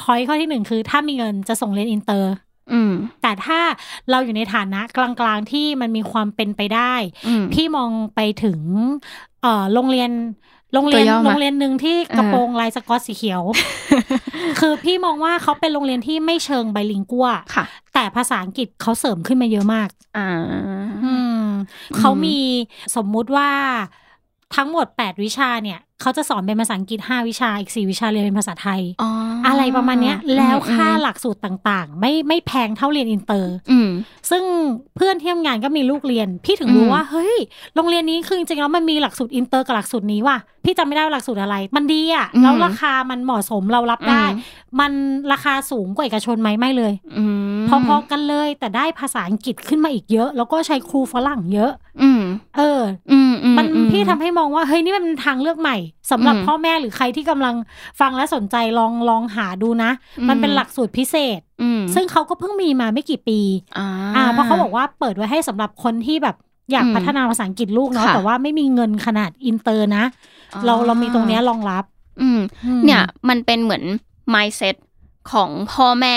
[0.00, 2.32] พอยข้อที่หนึ่งคือ ถ้ามีเงินจะส่งเรียนอินเตอร์
[2.72, 3.58] อืมแต่ถ้า
[4.10, 6.94] เราอยู่ในฐานะกลางๆที่มันมีความเป็นไปได้
[7.26, 8.58] อืมพี่มองไปถึง
[9.42, 10.10] เอ่อโรงเรียน
[10.74, 13.42] โรงเรียนตัวย่อมาโรงเรียนหนึ่งที่กระโปรงลายสกอตสีเขียว
[14.60, 20.28] คือพี่มองว่าเขาเป็นโรงเรียนที่ไม่เชิง bilingual ค่ะแต่ภาษาอังกฤษเขาเสริมขึ้นมาเยอะมากอ่า
[21.04, 21.46] อืม
[21.98, 22.38] เขามี
[22.96, 23.50] สมมุติว่า
[24.56, 29.10] ทั้งหมด 8 วิชาเนี่ย เขาจะสอนเป็นภาษาอังกฤษ 5 วิชาอีก 4 วิชาเรียนเป็นภาษาไทยอ๋อ
[29.44, 33.88] ออะไรประมาณเนี้ยแล้วค่าอืมหลักสูตรต่างๆ ไม่ไม่แพงเท่าเรียนอินเตอร์อืม
[34.30, 34.44] ซึ่ง
[34.96, 37.36] เพื่อนที่ทำงานก็มีลูกเรียน พี่ถึงรู้อืมว่าเฮ้ย
[37.74, 44.24] โรงเรียนนี้คือจริงๆแล้วมันมีหลักสูตรอินเตอร์กับหลักสูตรนี้ว่ะพี่จำไม่ได้ว่าหลักสูตรอะไร มันดีอะแล้วราคามันเหมาะสมเรารับได้
[44.80, 44.92] มัน
[45.32, 47.53] ราคาสูงกว่าเอกชนไหมไม่เลย อืม
[47.88, 52.22] พอๆกันเลย แต่ได้ภาษาอังกฤษขึ้นมาอีกเยอะ แล้วก็ใช้ครูฝรั่งเยอะ อืม
[52.56, 52.80] เออ
[53.12, 55.76] อืมอืมันอืพี่ทำให้มองว่าเฮ้ยนี่มันเป็นทางเลือกใหม่
[56.10, 57.54] สำหรับอืมพ่อแม่หรือใครที่กำลัง
[58.00, 63.40] ฟังและสนใจลองลองหาดูนะอืมมันเป็นหลักสูตรพิเศษอืมซึ่งเขาก็เพิ่งมีมาไม่กี่ปี
[63.78, 66.36] อ่าอ่าเพราะเขาบอกว่าเปิดไว้ให้สำหรับคนที่แบบ
[66.72, 70.04] อยากอืมพัฒนาภาษาอังกฤษลูกเนาะค่ะแต่ว่าไม่มีเงินขนาดอินเตอร์นะ
[70.54, 71.84] อ่เราเรามีตรงเนี้ยรองรับ
[72.20, 73.84] อืมอืม เนี่ยมันเป็นเหมือน
[74.34, 74.74] mindset
[75.32, 76.16] ของพ่อแม่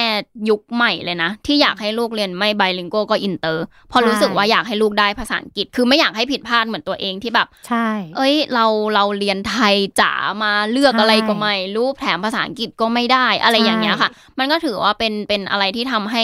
[0.49, 8.65] ยุคใหม่เลยนะ ที่อยากให้ลูกเรียนไม่ bilingual ก็อินเตอร์เพราะรู้สึกว่าอยากให้ลูกได้ภาษาอังกฤษ คือไม่อยากให้ผิดพลาดเหมือนตัวเองที่แบบ ใช่ เอ้ย เรา
[8.95, 16.23] เราเรียนไทยจ๋ามาเลือกใช่อะไรก็ไม่รู้แถมภาษาอังกฤษก็ไม่ได้อะไรใช่อย่างเงี้ยค่ะ มันก็ถือว่าเป็นเป็นอะไรที่ทำให้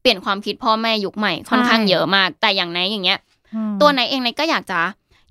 [0.00, 3.18] เปลี่ยนความคิดพ่อแม่ยุคใหม่ค่อนข้างใช่เยอะมาก แต่อย่างไหนอย่างเงี้ย
[3.54, 4.80] อืมตัวไหนเองไหนก็อยากจะ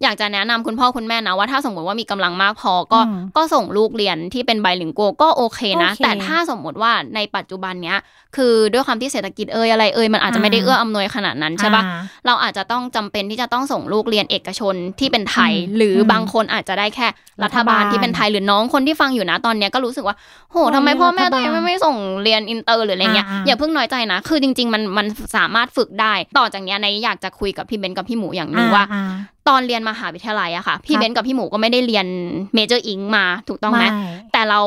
[0.04, 7.98] อยากจะแนะนำคุณพ่อคุณแม่นะว่าถ้าสมมติว่ามีกำลังมากพอก็อืมก็ส่งลูกเรียนที่เป็นไบลิงโกก็โอเคนะโอเคแต่ถ้าสมมติว่าในปัจจุบันเนี้ย
[8.36, 17.08] คือด้วยความที่เศรษฐกิจเอ่ยอะไรเอ่ยมันอาจจะไม่ได้อ่าเอื้ออำนวยขนาดนั้นใช่ปะอ่าเราอาจจะต้องจำเป็นที่จะต้องส่งลูกเรียนเอกชนที่เป็นไทยอืมหรืออมบางคนอาจจะได้แค่
[17.44, 20.16] รัฐบาลรัฐบาลที่เป็นไทยหรือน้องคนที่ฟังอยู่นะตอนเนี้ยก็รู้สึกว่า
[20.52, 29.02] โหโอ้ยทำไมพ่อแม่รัฐบาลตัวเองไม่ไม่ส่งเรียนอินเตอร์หรืออะไรเงี้ยอ่าๆอย่าเพิ่งน้อยใจนะ คือจริง ๆ มันมันสามารถฝึกได้ ต่อจากเนี้ยในอยากจะคุยกับพี่เบนกับพี่หมูอย่างหนึงว่าอ่
[29.48, 32.08] ตอนเรียนมหาวิทยาลัยอะค่ะ พี่ครับเบนกับพี่หมูก็ไม่ได้เรียน
[32.56, 34.62] major Eng มาถูกต้องไหมไม่แต่เรา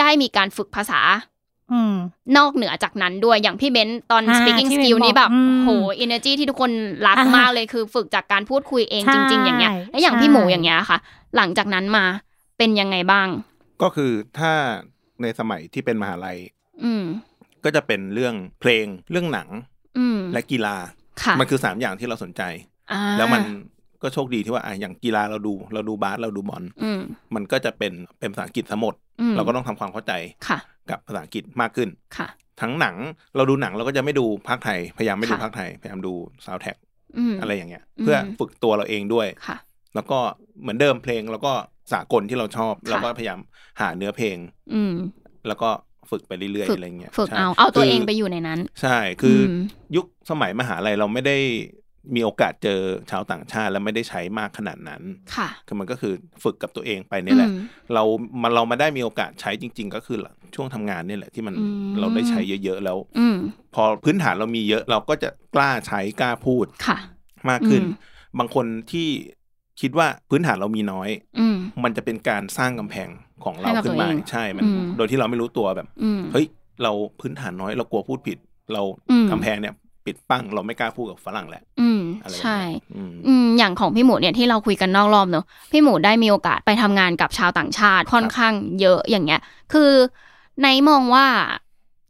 [0.00, 1.00] ได้มีการฝึกภาษา
[1.72, 1.94] อืม
[2.36, 5.70] นอกเหนือจากนั้นด้วยอย่างพี่เบนตอนอ่า speaking ที่เบน skill นี่แบบบอกอืมโห
[6.04, 6.70] energy ที่ทุกคน
[7.06, 10.98] รักอ่ามมากเลยคือฝึกจากการพูดคุยเองใช่จริง ๆ อย่างเงี้ยและอย่างใช่พี่หมูอย่างเงี้ยค่ะ
[11.36, 12.04] หลังจากนั้นมา
[12.58, 13.28] เป็นยังไงบ้าง
[13.82, 14.52] ก็คือถ้า
[15.22, 16.38] ในสมัยที่เป็นมหาลัย
[16.84, 17.04] อืม
[17.64, 19.48] ก็จะเป็นเรื่องเพลงเรื่องหนัง
[19.98, 20.76] อืมและกีฬา
[21.22, 22.42] ค่ะมันคือสามอย่างที่เราสนใจ
[22.92, 23.42] อ่าแล้วมัน
[24.02, 27.00] ก็โชคดีที่ว่าอะอย่างกีฬาเราดูเราดูบาสเราดูบอลอืม
[27.34, 30.12] มันก็จะเป็นเป็นภาษาอังกฤษทั้งหมดอืมเราก็ต้องทำความเข้าใจ
[30.48, 30.58] ค่ะ
[30.90, 32.28] กับภาษาอังกฤษมากขึ้นค่ะ
[32.60, 32.96] ทั้งหนัง
[33.36, 36.12] เราดูหนังเราก็จะไม่ดูภาคไทย พยายามไม่ดูค่ะภาคไทย พยายามดู
[36.46, 36.76] ซาวแท็ก
[37.18, 39.56] อืมอะไรอย่างเงี้ยอืมเพื่อฝึกตัวเราเองด้วยค่ะ
[39.94, 40.18] แล้วก็
[40.60, 41.52] เหมือนเดิมเพลงแล้วก็
[41.92, 43.38] สากลที่เราชอบค่ะเราก็พยายาม
[43.80, 44.36] หาเนื้อเพลง
[44.74, 44.94] อืม
[45.46, 45.70] แล้วก็
[46.10, 49.60] ฝึกไปเรื่อยๆฝึกอะไรเงี้ยฝึกใช่เอาเอาตัวคืเองไปอยู่ในนั้น ใช่คืออืม
[49.96, 51.36] ยุคสมัยมหาลัยเราไม่ได้
[52.14, 55.02] มีโอกาสเจอชาวต่างชาติ และไม่ได้ใช้มากขนาดนั้น
[55.36, 58.02] ค่ะ คือมันก็คือฝึกกับตัวเองไปนี่แหละอืมเรา
[58.42, 60.18] มันเรามาได้มีโอกาสใช้จริง ๆ ก็คือ
[60.54, 63.36] ช่วงทำงานนี่แหละที่มันอืมเราได้ใช้เยอะๆแล้วอืม
[63.74, 66.98] พอพื้นฐานเรามีเยอะเราก็จะกล้าใช้กล้าพูดค่ะ
[67.50, 69.08] มากขึ้นอืมบางคนที่
[69.80, 71.08] คิดว่าพื้นฐานเรามีน้อย
[71.38, 73.08] อืมมันจะเป็นการสร้างกำแพง
[73.44, 76.46] ของเราให้กับขึ้นมาตัวเองใช่ มันอืมโดยที่เราไม่รู้ตัวแบบอืมเฮ้ย
[76.82, 78.38] เราพื้นฐานน้อยเรากลัวพูดผิด
[78.72, 79.74] เราอืมกำแพงเนี่ย
[80.06, 89.40] ปิดปั้งเราไม่กล้าพูดกับฝรั่งแหละอืมอะไรแบบใช่เนี้ยอืมอืมอย่างของพี่หมูเนี่ยที่เราคุยกันนอกรอบเนอะพี่หมูได้มีโอกาสไปทำงานกับชาวต่างชาติค่อนข้างเยอะอย่างเงี้ย
[89.72, 89.90] คือ
[90.62, 91.26] ในมองว่า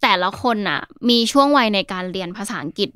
[0.03, 2.89] แต่ละคนน่ะ มีช่วงวัยในการเรียนภาษาอังกฤษ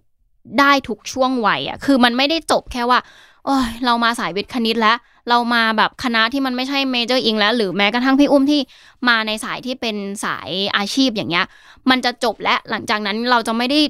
[0.60, 2.98] ได้ทุกช่วงวัยอะ คือมันไม่ได้จบแค่ว่า
[3.44, 4.96] โอ้ยเรามาสายวิทย์คณิตแล้ว
[5.28, 8.60] เรามาแบบคณะที่มันไม่ใช่เมเจอร์อิงแล้ว หรือแม้กระทั่งพี่อุ้มที่
[9.08, 11.46] มาในสายที่เป็นสายอาชีพอย่างเงี้ย
[11.90, 13.80] มันจะจบและหลังจากนั้นเราจะไม่ได้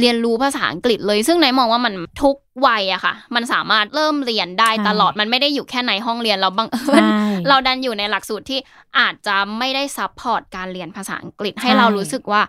[0.00, 7.16] เรียนรู้ภาษาอังกฤษเลย ซึ่งไหนมองว่ามันทุกวัยอะค่ะ มันสามารถเริ่มเรียนได้ตลอดมันไม่ได้อยู่แค่ในห้องเรียนเราบังเอิญใช่
[7.48, 8.58] เราดันอยู่ในหลักสูตรที่
[8.98, 12.42] อาจจะไม่ได้ support การเรียนภาษาอังกฤษให้ใช่เรารู้สึกว่า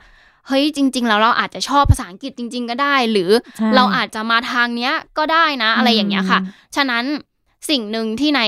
[0.47, 6.39] เฮ้ยจริง ๆ แล้วเราอาจจะชอบภาษาอังกฤษจริง ๆ ก็ได้ หรือใช่เราอาจจะมาทางเนี้ยก็ได้นะ อะไรอย่างเงี้ยค่ะ
[6.75, 7.03] ฉะนั้น
[7.69, 8.41] สิ่งหนึ่งที่ไหน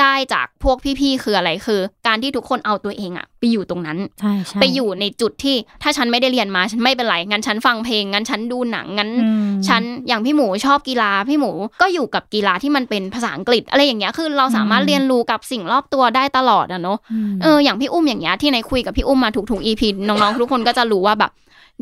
[0.00, 21.30] ได้จากพวกพี่ๆคืออะไรคือ การที่ทุกคนเอาตัวเองอะไปอยู่ตรงนั้นใช่ใช่ไปอยู่ในจุดที่ถ้าฉันไม่ได้เรียนมาฉันไม่เป็นไรงั้นฉันฟังเพลงงั้นฉันดูหนังงั้นอืมฉันอย่างพี่หมูชอบกีฬาพี่หมูก็อยู่กับกีฬาที่มันเป็นภาษาอังกฤษ อะไรอย่างเงี้ยคือเราสามารถอืมเรียนรู้กับสิ่งรอบตัวได้ตลอดอะเนาะมเอออย่างพี่อุ้มอย่างเงี้ยที่ในคุยกับพี่อุ้มมาถูกๆ EP น้องๆทุกคนก็จะรู้ว่าแบบ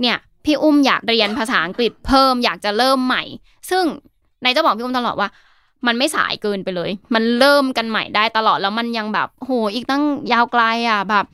[0.00, 3.22] เนี่ยพี่อุ้มอยากเรียนภาษาอังกฤษเพิ่มอยากจะเริ่มใหม่
[3.70, 3.85] ซึ่ง
[4.42, 5.28] ในจะบอกพี่อุ้มตลอดว่า
[5.86, 11.26] มันไม่สายเกินไปเลย มันเริ่มกันใหม่ได้ตลอดแล้วมันยังแบบโหอีกตั้งยาวไกลอะแบบ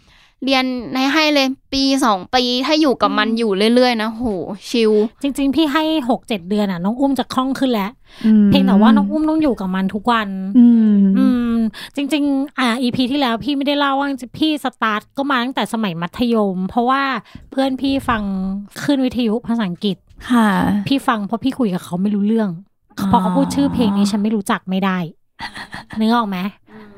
[0.45, 4.25] เรียนในให้เลยปีสองปีถ้าอยู่กับมันอยู่เรื่อยๆนะโห
[4.71, 7.91] ชิลจริง ๆ พี่ให้หกเจ็ดเดือนอะน้องอุ้มจะคล่องขึ้นแล้ว
[8.27, 10.29] อืมเพียงแต่ว่าน้องอุ้มต้องอยู่กับมันทุกวัน
[10.59, 11.57] อืมอืม
[11.97, 17.03] จริง ๆ อ่า EP ที่แล้วพี่ไม่ได้เล่าว่าพี่สตาร์ทก็มาตั้งแต่สมัยมัธยม เพราะว่า
[17.51, 18.23] เพื่อนพี่ฟัง
[18.83, 19.97] ขึ้นวิทยุภาษาอังกฤษ
[20.31, 20.49] ค่ะ
[20.89, 22.76] พี่ฟังเพราะพี่คุยกับเขาไม่รู้เรื่องอ๋อ
[23.11, 24.99] พอเขาพูดชื่อเพลงนี้ฉันไม่รู้จักไม่ได้
[26.01, 26.39] นึกออกไหม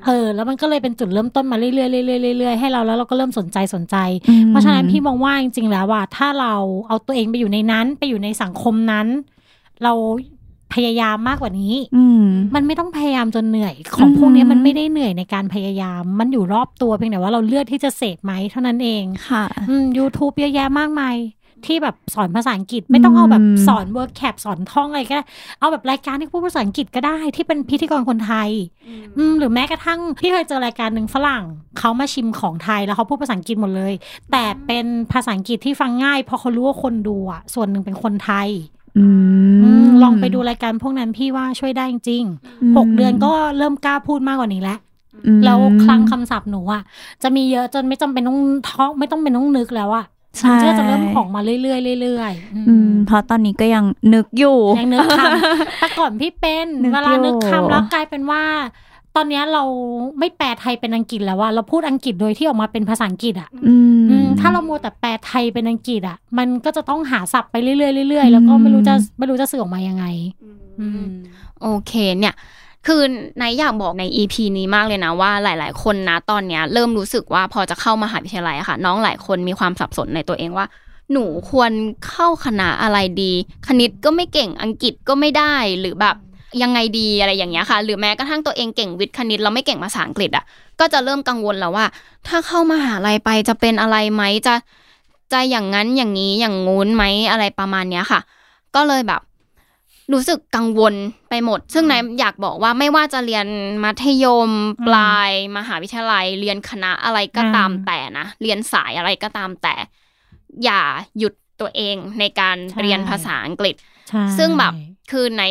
[0.06, 1.82] เออแล้วมันก็เลยเป็นจุดเริ่มต้นมาเรื่อยๆเรื่
[2.30, 3.96] อยๆเรื่อยๆให้เราแล้วเราก็เริ่มสนใจสนใจ
[4.28, 6.54] อืมเพราะฉะนั้นพี่มองว่าจริงๆแล้วว่า ถ้าเรา
[6.88, 9.06] เอาตัวเองไปอยู่ในนั้น ไปอยู่ในสังคมนั้น
[9.84, 9.92] เรา
[10.74, 21.16] พยายามมากกว่านี้ อืมมันไม่ต้องพยายามจนเหนื่อย ของอือหือพวกนี้มันไม่ได้เหนื่อยในการพยายาม มันอยู่รอบตัวเพียงแต่ว่าเราเลือกที่จะเสพไหมเท่านั้นเองค่ะ อืม YouTube เยอะแยะมากมาย
[21.66, 25.24] ที่แบบสอนภาษาอังกฤษไม่ต้องเอาแบบอืมสอน vocab สอนท่องอะไรก็ได้
[25.60, 28.50] เอาแบบรายการที่พูดภาษาอังกฤษก็ได้ที่เป็นพิธีกรคนไทย
[29.18, 31.44] อืมหรือแม้กระทั่งพี่เคยเจอรายการหนึ่งฝรั่ง
[31.78, 33.92] เขามาชิมของไทยแล้วเขาพูดภาษาอังกฤษหมดเลย
[34.32, 38.48] แต่เป็นภาษาอังกฤษที่ฟังง่ายเพราะเขารู้ว่าคนดูอะส่วนหนึ่งเป็นคนไทย
[38.98, 39.04] อื
[39.62, 44.78] อืมมลองไปดูรายการพวกนั้นพี่ว่าช่วยได้จริงๆหกเดือนก็เริ่มกล้าพูดมากกว่านี้แล้ว
[45.26, 46.82] อืมแล้วคลังคำศัพท์หนูอะ
[47.22, 48.40] จะมีเยอะจนไม่จำเป็นต้อง
[48.70, 51.56] ท่องไม่ต้องเป็นต้องนึกแล้วอะใช่ มันก็จะเริ่มของมาเรื่อ
[51.96, 58.42] ยๆเรื่อยๆอืมอืมเพราะตอนนี้ก็ยังนึกอยู่ยังนึกคำแต่ก่อนพี่เป็นนึกเวลานึกอยู่คำแล้วกลายเป็นว่า
[59.16, 59.64] ตอนเนี้ยเรา
[60.18, 67.72] ไม่แปลไทยเป็นอังกฤษแล้วว่าเราพูดอังกฤษโดยที่ออกมาเป็นภาษาอังกฤษอะอืมอืมถ้าเรามัวแต่แปลไทยเป็นอังกฤษอะ มันก็จะต้องหาศัพท์ไปเรื่
[68.04, 70.04] อยๆเรื่อยๆแล้วก็ไม่รู้จะไม่รู้จะสื่อออกมายังไง
[70.80, 71.02] อืม
[71.62, 72.34] โอเคเนี่ย
[72.88, 73.02] คือ
[73.38, 80.66] ในอยากบอกใน EP นี้มากเลยนะว่าหลาย ๆ คนนะตอนเนี้ยเริ่มรู้สึกว่าพอจะเข้ามหาวิทยาลัยอะค่ะ น้องหลายคนมีความสับสนในตัวเองว่า
[81.12, 81.72] หนูควร
[82.08, 83.32] เข้าคณะอะไรดี
[83.66, 86.16] คณิตก็ไม่เก่งอังกฤษก็ไม่ได้หรือแบบ
[86.62, 90.44] ยังไงดีอะไรอย่างเงี้ยค่ะ หรือแม้กระทั่งตัวเองเก่งวิทย์คณิตเราไม่เก่งภาษาอังกฤษอะ
[90.80, 91.86] ก็จะเริ่มกังวลแล้วว่า
[92.28, 94.54] ถ้าเข้ามหาลัยไปจะเป็นอะไรไหมจะ
[95.32, 98.20] จะอย่างนั้นอย่างนี้อย่างงู้นไหมอะไรประมาณเนี้ยค่ะ
[98.74, 99.20] ก็เลยแบบ
[100.12, 100.94] รู้สึกกังวล
[101.30, 103.46] ไปหมด ซึ่งนายอยากบอกว่าไม่ว่าจะเรียน
[103.84, 104.50] มัธยม
[104.88, 109.74] ปลายมหาวิทยาลัย เรียนคณะอะไรก็ตามอืมแต่นะ เรียนสายอะไรก็ตามแต่
[110.64, 110.82] อย่า
[111.18, 113.74] หยุดตัวเองในการใช่เรียนภาษาอังกฤษ
[114.08, 114.74] ใช่ซึ่งแบบ
[115.10, 115.44] คือใน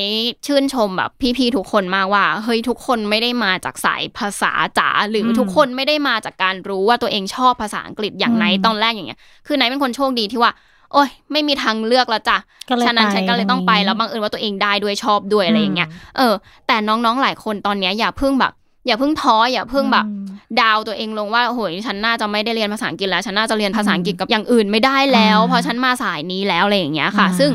[0.46, 10.52] ชื่นชมแบบพี่ๆทุกคนมากว่าเฮ้ยทุกคนไม่ได้มาจากสายภาษาจ๋าหรืออมทุกคนไม่ได้มาจากการรู้ว่าตัวเองชอบภาษาอังกฤษอย่างอืมไหนตอนแรกอย่างเงี้ย คือไหนเป็นคนโชคดีที่ว่า
[10.94, 12.38] โอ้ยไม่มีทางเลือกแล้วจ้ะ
[12.70, 16.34] ก็เลยฉะนั้นไปฉันก็เลยต้องไปตรงนี้แล้วบังเอิญว่าตัวเองได้ด้วยชอบด้วยอะไรอย่างเงี้ยเออ
[16.68, 18.54] แต่น้องๆหลายคนตอนเนี้ยอย่าเพิ่งแบบ
[18.88, 20.26] อย่าเพิ่งท้ออย่าเพิ่งแบบอืม
[20.62, 27.50] ดาวตัวเองลงว่าโอ้โหฉันน่าจะไม่ได้เรียนภาษาอังกฤษแล้ว ฉันน่าจะเรียนภาษาอังกฤษกับอย่างอื่นไม่ได้แล้วอ่าเพราะฉันมาสายนี้แล้วอะไรอย่างเงี้ยค่ะอ่าซึ่ง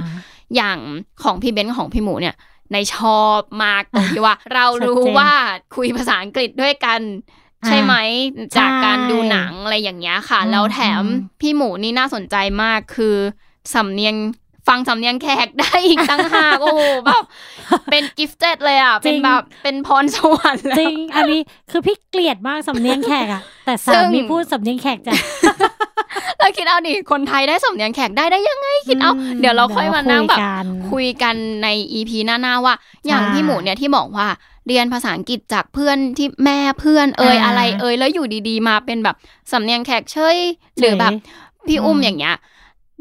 [0.57, 0.79] อย่าง
[1.23, 2.35] ของพี่เบนซ์กับของพี่หมูเนี่ย
[2.73, 5.31] ในชอบมากตรงที่ว่า เรารู้ชัดเจนว่า
[5.77, 7.95] คุยภาษาอังกฤษด้วยกันอ่า ใช่ไหม
[8.57, 13.17] จากใช่การดูหนังอะไรอย่างเงี้ยค่ะอืมแล้วแถมอืมพี่หมูนี่น่าสนใจมากคือ
[13.75, 14.15] สำเนียง
[14.69, 17.25] ฟังสำเนียงแขกได้อีกตั้งหากโอ้โหแบบ
[17.91, 25.15] เป็นกิฟต์เต็ดเลยอะ เป็นแบบเป็นพรสวรรค์เลยจริง อันนี้คือพี่เกลียดมากสำเนียงแขกอะแต่ซึ่สางมีพูดสำเนียงแขกจ้ะ
[26.39, 32.75] แล้วคิดเอาดิคนไทยได้สำเนียงแขกได้ได้ยังไงคิดเอาอืมเดี๋ยวเราค่อยมานั่งแบบเดี๋ยวเราคุยกันคุยกันในอีพีหน้าๆว่า
[33.07, 34.29] อย่างใช่พี่หมูเนี่ยที่บอกว่า
[34.67, 39.17] เรียนภาษาอังกฤษจากเพื่อนที่แม่เพื่อนเอ่ยอ่าอะไรเอ่ยแล้วอยู่ดีๆ มาเป็นแบบ
[39.53, 40.37] สำเนียงแขกเฉย
[40.79, 41.13] หรือแบบ
[41.67, 42.37] พี่อุ้มอืมอย่างเงี้ย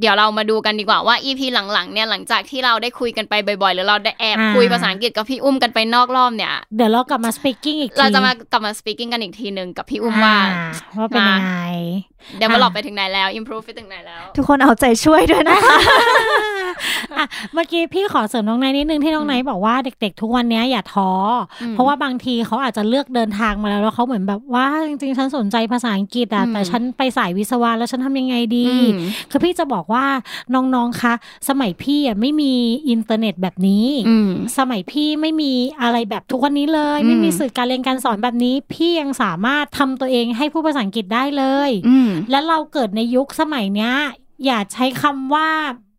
[0.01, 10.61] เดี๋ยวเรามาดูกันดีกว่าว่าอีพีหลังๆเนี่ยหลังจากที่เราได้คุยกันไปบ่อยๆ หรือเราได้แอบอ่าคุยภาษาอังกฤษกับพี่อุ้มกันไปนอกรอบเนี่ยเดี๋ยวเรากลับมา speaking อีกทีเราจะมากลับมา speaking กันอีกทีหนึ่งกับพี่อุ้มว่าอ่
[10.97, 11.53] ว่าเป็นยังไง
[12.37, 15.77] เดี๋ยวมาหลอกไปถึงไหนแล้ว improve ไปถึงไหนแล้ว ทุกคนเอาใจช่วยด้วยนะคะ
[17.17, 21.11] อะเมื่อกี้พี่ขอเสริมน้องไนท์นิดนึงที่น้องไนท์บอกว่าเด็ก ๆ ทุกวันเนี้ยอย่าท้อ
[21.61, 28.89] อมเพราะว่าบางทีเขาอาจจะเลือกเดินทางมาแล้วแล้วเขาเหมือนแบบว่าจริงๆฉันสนใจภาษาอังกฤษอะอืมแต่ฉันไปสายวิศวะแล้วฉันทำยังไงดีอืม
[29.31, 30.05] คือพี่จะบอกว่า
[30.53, 31.13] น้องๆคะ
[31.49, 32.53] สมัยพี่อะไม่มี
[32.89, 43.93] อินเทอร์เน็ตแบบนี้อืมสมัยพี่ไม่มีอะไรแบบทุกวันนี้เลยอืมไม่มีสื่อการเรียนการสอนแบบนี้ พี่ยังสามารถทำตัวเองให้พูดภาษาอังกฤษได้เลยอืมและเราเกิดในยุคสมัยเนี้ย
[44.45, 45.49] อย่าใช้คำว่า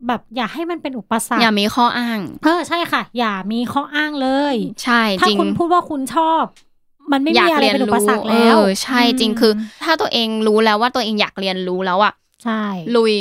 [0.07, 6.42] แบบอย่าให้มันเป็นอุปสรรคอย่ามีข้ออ้าง เออใช่ค่ะ อย่ามีข้ออ้างเลย ใช่ถ้าจริงคุณพูดว่าคุณชอบ
[7.12, 9.52] มันไม่อยามีกอะไรเรียนเป็นอุปรู้สรรคแล้วเออใช่จริงคือ
[9.85, 12.12] ถ้าตัวเองรู้แล้วว่าตัวเองอยากเรียนรู้แล้วอะ
[12.44, 12.62] ใช่
[12.96, 13.14] ลุย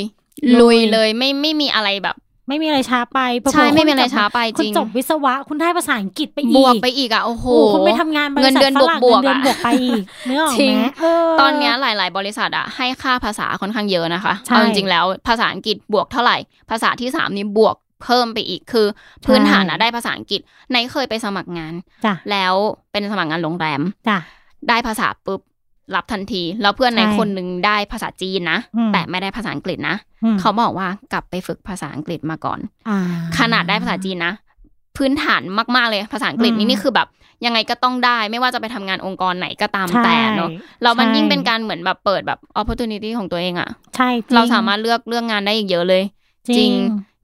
[0.50, 2.16] ลุลุยยเลยไม่ไม่มีอะไรแบบ
[2.48, 16.36] ไม่มีอะไรช้าไปเผลอๆใช่ไม่มีคุณอะไรจบช้าไปคุจณริงจบวิศวะคุณได้ภาษาอังกฤษไปอีกบวกไปอีกอะโอ้โหโอ้คุณไปทำงานบริษัทเงินเดือนฝรั่งบวกๆเงินเดือนอะบวกไปอีกเนื้อออกจริไหงมเออตอนเนี้ยหลาย ๆ บริษัทอะให้ค่าภาษาค่อนข้างเยอะนะคะใช่เอาจริงๆแล้วภาษาอังกฤษบวกเท่าไหร่
[16.70, 18.86] ภาษาที่สามนี่บวกเพิ่มไปอีกคือ
[19.26, 20.40] พื้นฐานอะได้ภาษาอังกฤษ
[20.72, 21.74] ในเคยไปสมัครงาน
[22.04, 22.54] จ้ะแล้ว
[22.92, 24.18] เป็นสมัครงานโรงแรมจ้ะ
[24.68, 25.40] ได้ภาษาปุ๊บ
[25.96, 32.98] รับทันที แล้วเพื่อนในใช่คนหนึ่งได้ภาษาจีนนะอืมแต่ไม่ได้ภาษาอังกฤษนะอืมเขาบอกว่ากลับไปฝึกภาษาอังกฤษมาก่อนอ่า
[33.38, 34.32] ขนาดได้ภาษาจีนนะ
[34.96, 35.42] พื้นฐาน
[35.76, 37.08] มาก ๆ เลยภาษาอังกฤษอืนี่มนี่คือแบบ
[37.46, 40.50] ยังไงก็ต้องได้ ไม่ว่าจะไปทำงานองค์กรไหนก็ตามใช่แต่เนาะ
[40.82, 46.02] แล้วมันใช่ยิ่งเป็นการเหมือนแบบเปิดแบบ opportunity ของตัวเองอะใช่จงเราสามารถเลือกเลือกงานได้อีกเยอะเลย
[46.46, 46.72] จริง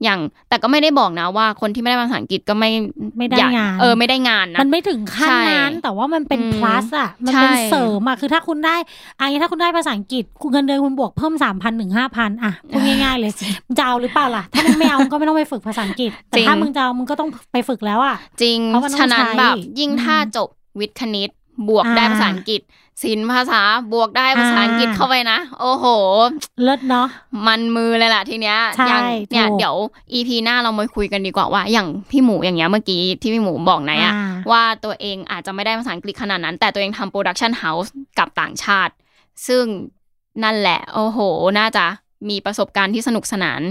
[0.05, 2.71] อย่างแต่ก็ไม่ได้บอกนะว่าคนที่ไม่ได้ภาษาอังกฤษก็ไม่
[3.19, 8.77] ไม่ได้อยกงานเออไม่ได้งานนะมันไม่ถึงขั้นใช่นั้นแต่ว่ามันเป็นอืม plus อะมันใช่เป็นเสริมอะคือถ้าคุณได้
[9.21, 13.33] อันนี้ถ้าคุณได้ภาษาอังกฤษคุณเงินเดือนคุณบวกเพิ่มสามพันถึงห้าพันอะพูดง่ายๆเลย
[13.67, 20.49] มึงจะเอาหรือเปล่าล่ะ ถ้ามึงไม่เอามึงก็ไม่ต้องไปฝึกภาษาอังกฤษ แต่จริงถ้ามึงจะเอามึงก็ต้องไปฝึกแล้วอะจริงเพราะมันต้องฉะนั้นใช้แบบยิ่งอืมถ้าจบ
[20.81, 21.31] วิทย์คณิต
[21.69, 22.63] บวกอ่าได้ภาษาอังกฤษ
[23.03, 23.61] ศิลป์ภาษา
[23.93, 25.87] บวกได้ภาษาอังกฤษอ่าเข้าไปนะ โอ้โห
[26.63, 27.09] เลิศเนาะ
[27.47, 29.77] มันมือเลยล่ะทีเนี้ยใช่อย่างเนี่ยถูกเดี๋ยว
[30.13, 38.93] EP หน้าเรามาคุยกันดีกว่าว่า อย่างพี่หมูอย่างเงี้ยเมื่อกี้ที่พี่หมูบอกไหนอะอ่าว่าตัวเองอาจจะไม่ได้ภาษาอังกฤษขนาดนั้น แต่ตัวเองทำ production house กับต่างชาติ
[39.47, 39.65] ซึ่ง
[40.45, 41.19] นั่นแหละ โอ้โห
[41.59, 41.85] น่าจะ
[42.29, 43.63] มีประสบการณ์ที่สนุกสนาน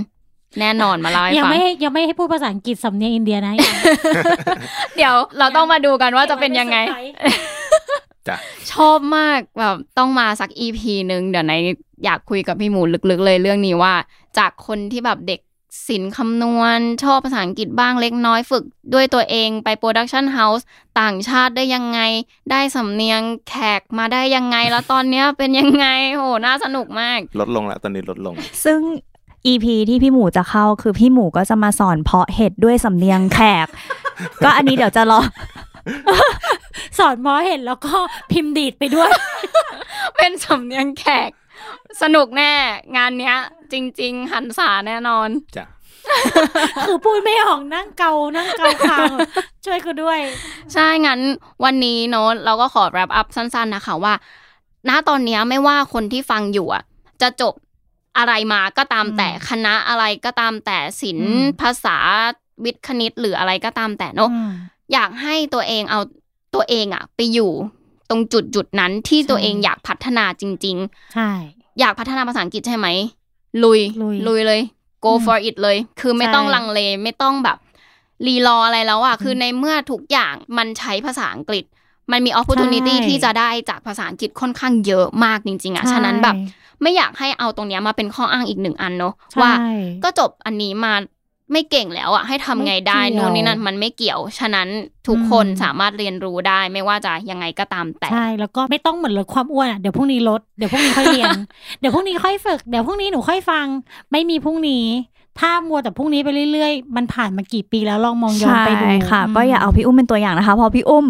[0.60, 3.76] แน่นอนมาเล่าให้ยังฟังไม่ให้ยังไม่ให้พูดภาษาอังกฤษสำเนียงอินเดียนะยัง
[4.98, 6.98] เดี๋ยวเราต้องมาดูกันว่าจะเป็นยังไงจ้ะ
[8.74, 11.54] ชอบมากแบบต้องมาสัก EP หนึ่งเดี๋ยวไหน
[12.06, 13.94] อยากคุยกับพี่หมูลึกๆ เลยเรื่องนี้ว่า
[14.38, 15.40] จากคนที่แบบเด็ก
[15.88, 18.64] ศิลป์คำนวณ ชอบภาษาอังกฤษบ้างเล็กน้อยฝึก
[18.94, 20.66] ด้วยตัวเองไป production house
[21.00, 22.00] ต่างชาติได้ยังไง
[22.52, 28.34] ได้สำเนียงแขกมาได้ยังไง แล้วตอนเนี้ยเป็นยังไงโหน่าสนุกมาก ลดลงแล้วตอนนี้ลดลง
[28.66, 28.80] ซึ่ง
[29.46, 33.68] EP ที่พี่หมูจะเข้าคือพี่หมูก็จะมาสอนเพาะเห็ดด้วยสำเนียงแขก
[34.44, 35.20] ก็อันนี้เดี๋ยวจะรอ
[36.98, 37.96] สอนหมอเห็นแล้วก็
[38.32, 39.12] พิมพ์ดีดไปด้วย
[40.18, 41.30] เป็นสำเนียงแขก
[42.02, 42.52] สนุกแน่
[42.98, 43.36] งานเนี้ย
[43.72, 45.66] จริง ๆ หันษาแน่นอนจ้ะ
[46.88, 49.12] คือพูดไม่ออกนั่งเกา นั่งเกาคาง
[49.66, 50.20] ช่วยกูด้วย
[50.74, 51.20] ใช่ งั้น
[51.64, 54.14] วันนี้เนอะเราก็ขอ wrap up สั้น ๆ นะคะว่า
[54.90, 56.84] ณตอนเนี้ยไม่ว่าคนที่ฟังอยู่อะ
[57.22, 57.54] จะจบ
[58.18, 61.98] อะไรมาก็ตามอืมแต่คณะอะไรก็ตามแต่ศิลอืป์มภาษา
[62.64, 64.30] วิทย์คณิตหรืออะไรก็ตามแต่เนอะ
[64.88, 66.00] อืมอยากให้ตัวเองเอา
[66.56, 67.52] ตัวเองอะไปอยู่
[68.10, 70.78] ตรงจุดจุดๆนั้นที่ใช่ตัวเองอยากพัฒนาจริง
[71.14, 72.88] ใช่ๆอยากพัฒนาภาษาอังกฤษใช่ไหม
[73.64, 74.62] ลุย ลุยลุยเลย
[75.06, 77.58] go อืม for it เลย คือไม่ใช่ต้องลังเลไม่ต้องแบบ
[78.28, 81.66] รีรออะไรแล้วอะอืมคือในเมื่อทุกอย่างมันใช้ภาษาอังกฤษ
[82.12, 86.36] มันมี opportunity ใช่ที่จะได้จากภาษาอังกฤษค่อนข้างเยอะมากจริง ๆอะฉะนั้นแบบ
[86.82, 89.52] ไม่อยากให้เอาตรงเนี้ยมาเป็นข้ออ้างอีกหนึ่งอันเนาะใช่ว่า
[90.04, 90.94] ก็จบอันนี้มา
[91.52, 94.68] ไม่เก่งแล้วอะให้ทำไงได้ไม่เกี่ยวนู่นนี่นั่นมันไม่เกี่ยว ฉะนั้น
[95.08, 101.30] ทุกคนอืมสามารถเรียนรู้ได้ไม่ว่าจะยังไงก็ตามแต่ใช่แล้วก็ไม่ต้องเหมือนลดความอ้วนอะเดี๋ยวพรุ่งนี้ลดเดี๋ยวพรุ่งนี้ค่อยเรียน
[101.80, 103.66] เดี๋ยวพรุ่งนี้ค่อยฝึกเดี๋ยวพรุ่งนี้หนูค่อยฟัง
[104.12, 104.86] ไม่มีพรุ่งนี้
[105.40, 111.06] ถ้ามัวแต่พรุ่งนี้ไปเรื่อยๆ มันผ่านมากี่ปีแล้วลองมองย้อนใช่ไปดูค่ะมก็อย่าเอาพี่อุ้มเป็นตัวอย่างนะคะเพราะพี่อุ้ม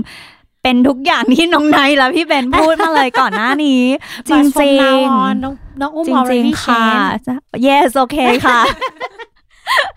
[0.63, 3.84] เป็นทุกอย่างที่น้องไนท์และพี่เบนพูดมาเลยก่อนหน้านี้
[4.30, 6.86] จ But ริง from จริง now on น้องน้องอุ้มจริง already ๆค่ะ
[7.26, 7.28] change
[7.67, 8.60] yes โอเคค่ะ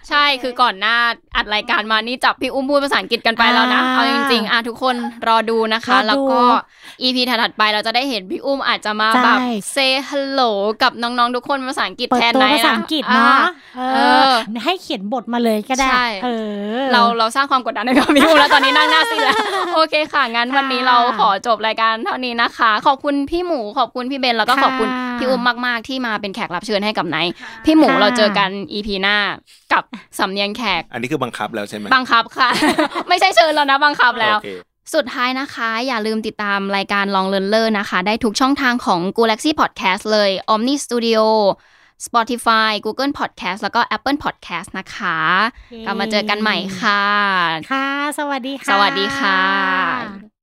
[0.08, 0.96] ใช่คือก่อนหน้า
[1.36, 4.94] อัดรายการมานี่จับพี่อุ้มพูดภาษาอังกฤษกันไปแล้วนะอ่าเอาจริงๆอะทุกคน
[5.28, 6.42] รอดูนะคะรอดูแล้วก็
[7.02, 9.38] EP ถัดๆไปเราจะได้เห็นพี่อุ้มอาจจะมาใช่แบบ
[9.74, 10.50] say hello
[10.82, 13.98] กับน้องๆทุกคนภาษาอังกฤษเปิดแทนตัวไหนภาษานะอังกฤษอ่าเนาะเอเอ
[14.30, 14.32] ออ
[14.64, 16.28] ให้เขียนบทมาเลยก็ได้ใช่เอ
[16.76, 19.36] อเราเราสร้างความกดดันให้กับพี่อุ้มแล้วตอนนี้นั่งหน้าซีดแล้ว
[19.74, 27.32] โอเคค่ะงั้นวันนี้เราขอจบรายการเท่านี้นะคะ ขอบคุณพี่หมูขอบคุณพี่เบนแล้วก็ค่ะขอบคุณพี่อุ้มมาก ๆ ที่มาเป็นแขกรับเชิญให้กับไนท์
[27.64, 29.16] พี่หมูค่ะเราเจอกัน EP หน้า
[29.72, 29.84] กับ
[30.18, 32.50] สำเนียงแขก อันนี้คือบังคับแล้วใช่ไหมบังคับค่ะ
[33.08, 34.50] ไม่ใช่เชิญแล้วนะบังคับแล้วโอเค
[34.94, 41.20] สุดท้ายนะคะ อย่าลืมติดตามรายการลองเลินเลอร์นะคะ ได้ทุกช่องทางของ Galaxy Podcast เลย Omni Studio
[42.06, 45.18] Spotify Google Podcast แล้วก็ Apple Podcast นะคะ
[45.86, 47.04] กลับมาเจอกันใหม่ค่ะ
[47.72, 50.39] ค่ะ สวัสดีค่ะ สวัสดีค่ะ